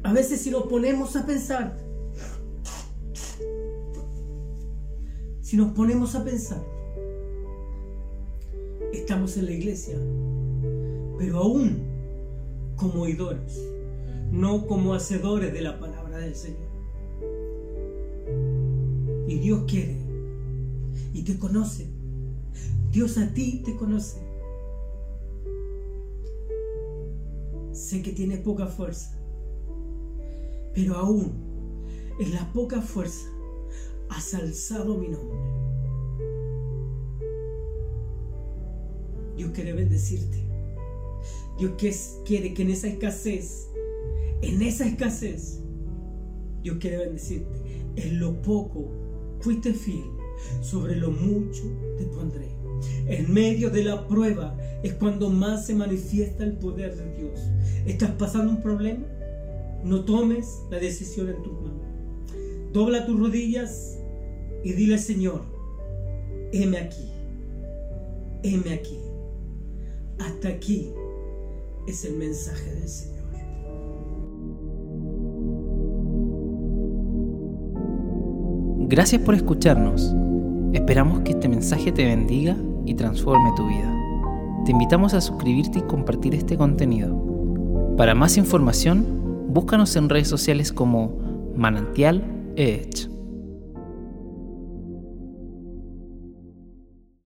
a 0.04 0.12
veces 0.12 0.42
si 0.42 0.52
nos 0.52 0.64
ponemos 0.64 1.16
a 1.16 1.26
pensar, 1.26 1.78
Si 5.50 5.58
nos 5.58 5.72
ponemos 5.72 6.14
a 6.14 6.24
pensar, 6.24 6.64
estamos 8.94 9.36
en 9.36 9.46
la 9.48 9.52
iglesia, 9.52 9.98
pero 11.18 11.40
aún 11.40 11.80
como 12.76 13.02
oidores, 13.02 13.60
no 14.32 14.68
como 14.68 14.94
hacedores 14.94 15.52
de 15.52 15.62
la 15.62 15.80
palabra 15.80 16.20
del 16.20 16.36
Señor. 16.36 16.70
Y 19.28 19.40
Dios 19.40 19.64
quiere 19.68 19.98
y 21.16 21.24
te 21.24 21.40
conoce. 21.40 21.88
Dios 22.92 23.18
a 23.18 23.34
ti 23.34 23.64
te 23.66 23.76
conoce. 23.76 24.20
Sé 27.72 28.04
que 28.04 28.12
tienes 28.12 28.42
poca 28.42 28.68
fuerza, 28.68 29.20
pero 30.76 30.96
aún 30.96 31.32
en 32.20 32.36
la 32.36 32.54
poca 32.54 32.84
fuerza 32.84 33.39
has 34.10 34.34
alzado 34.34 34.98
mi 34.98 35.08
nombre. 35.08 35.38
Dios 39.38 39.52
quiere 39.54 39.74
bendecirte. 39.74 40.38
Dios 41.58 41.74
quiere 42.26 42.54
que 42.54 42.62
en 42.62 42.72
esa 42.72 42.88
escasez, 42.88 43.70
en 44.42 44.62
esa 44.62 44.86
escasez, 44.86 45.62
Dios 46.62 46.78
quiere 46.80 46.98
bendecirte. 46.98 47.60
En 47.96 48.20
lo 48.20 48.42
poco 48.42 48.90
fuiste 49.40 49.74
fiel, 49.74 50.10
sobre 50.62 50.96
lo 50.96 51.12
mucho 51.12 51.64
te 51.98 52.06
pondré. 52.06 52.48
En 53.08 53.34
medio 53.34 53.70
de 53.70 53.84
la 53.84 54.08
prueba 54.08 54.58
es 54.84 54.94
cuando 54.94 55.30
más 55.30 55.66
se 55.66 55.76
manifiesta 55.76 56.44
el 56.44 56.54
poder 56.54 56.96
de 56.96 57.16
Dios. 57.18 57.40
¿Estás 57.86 58.12
pasando 58.12 58.52
un 58.52 58.62
problema? 58.62 59.06
No 59.84 60.06
tomes 60.06 60.60
la 60.70 60.80
decisión 60.80 61.30
en 61.30 61.42
tus 61.44 61.54
manos. 61.54 61.80
Dobla 62.72 63.06
tus 63.06 63.20
rodillas 63.20 63.99
y 64.64 64.74
dile, 64.74 64.98
Señor, 64.98 65.42
heme 66.52 66.78
aquí, 66.78 67.12
heme 68.44 68.74
aquí. 68.74 69.00
Hasta 70.20 70.50
aquí 70.50 70.92
es 71.88 72.04
el 72.06 72.18
mensaje 72.18 72.76
del 72.76 72.90
Señor. 72.90 73.20
Gracias 78.90 79.22
por 79.22 79.36
escucharnos. 79.36 80.16
Esperamos 80.74 81.20
que 81.20 81.34
este 81.34 81.48
mensaje 81.48 81.92
te 81.92 82.06
bendiga 82.06 82.58
y 82.88 82.96
transforme 82.96 83.52
tu 83.56 83.68
vida. 83.68 83.96
Te 84.66 84.72
invitamos 84.72 85.14
a 85.14 85.22
suscribirte 85.22 85.78
y 85.78 85.84
compartir 85.84 86.34
este 86.34 86.58
contenido. 86.58 87.16
Para 87.98 88.16
más 88.16 88.36
información, 88.36 89.46
búscanos 89.50 89.96
en 89.96 90.10
redes 90.10 90.28
sociales 90.28 90.74
como 90.74 91.16
Manantial 91.56 92.24
Edge. 92.56 93.09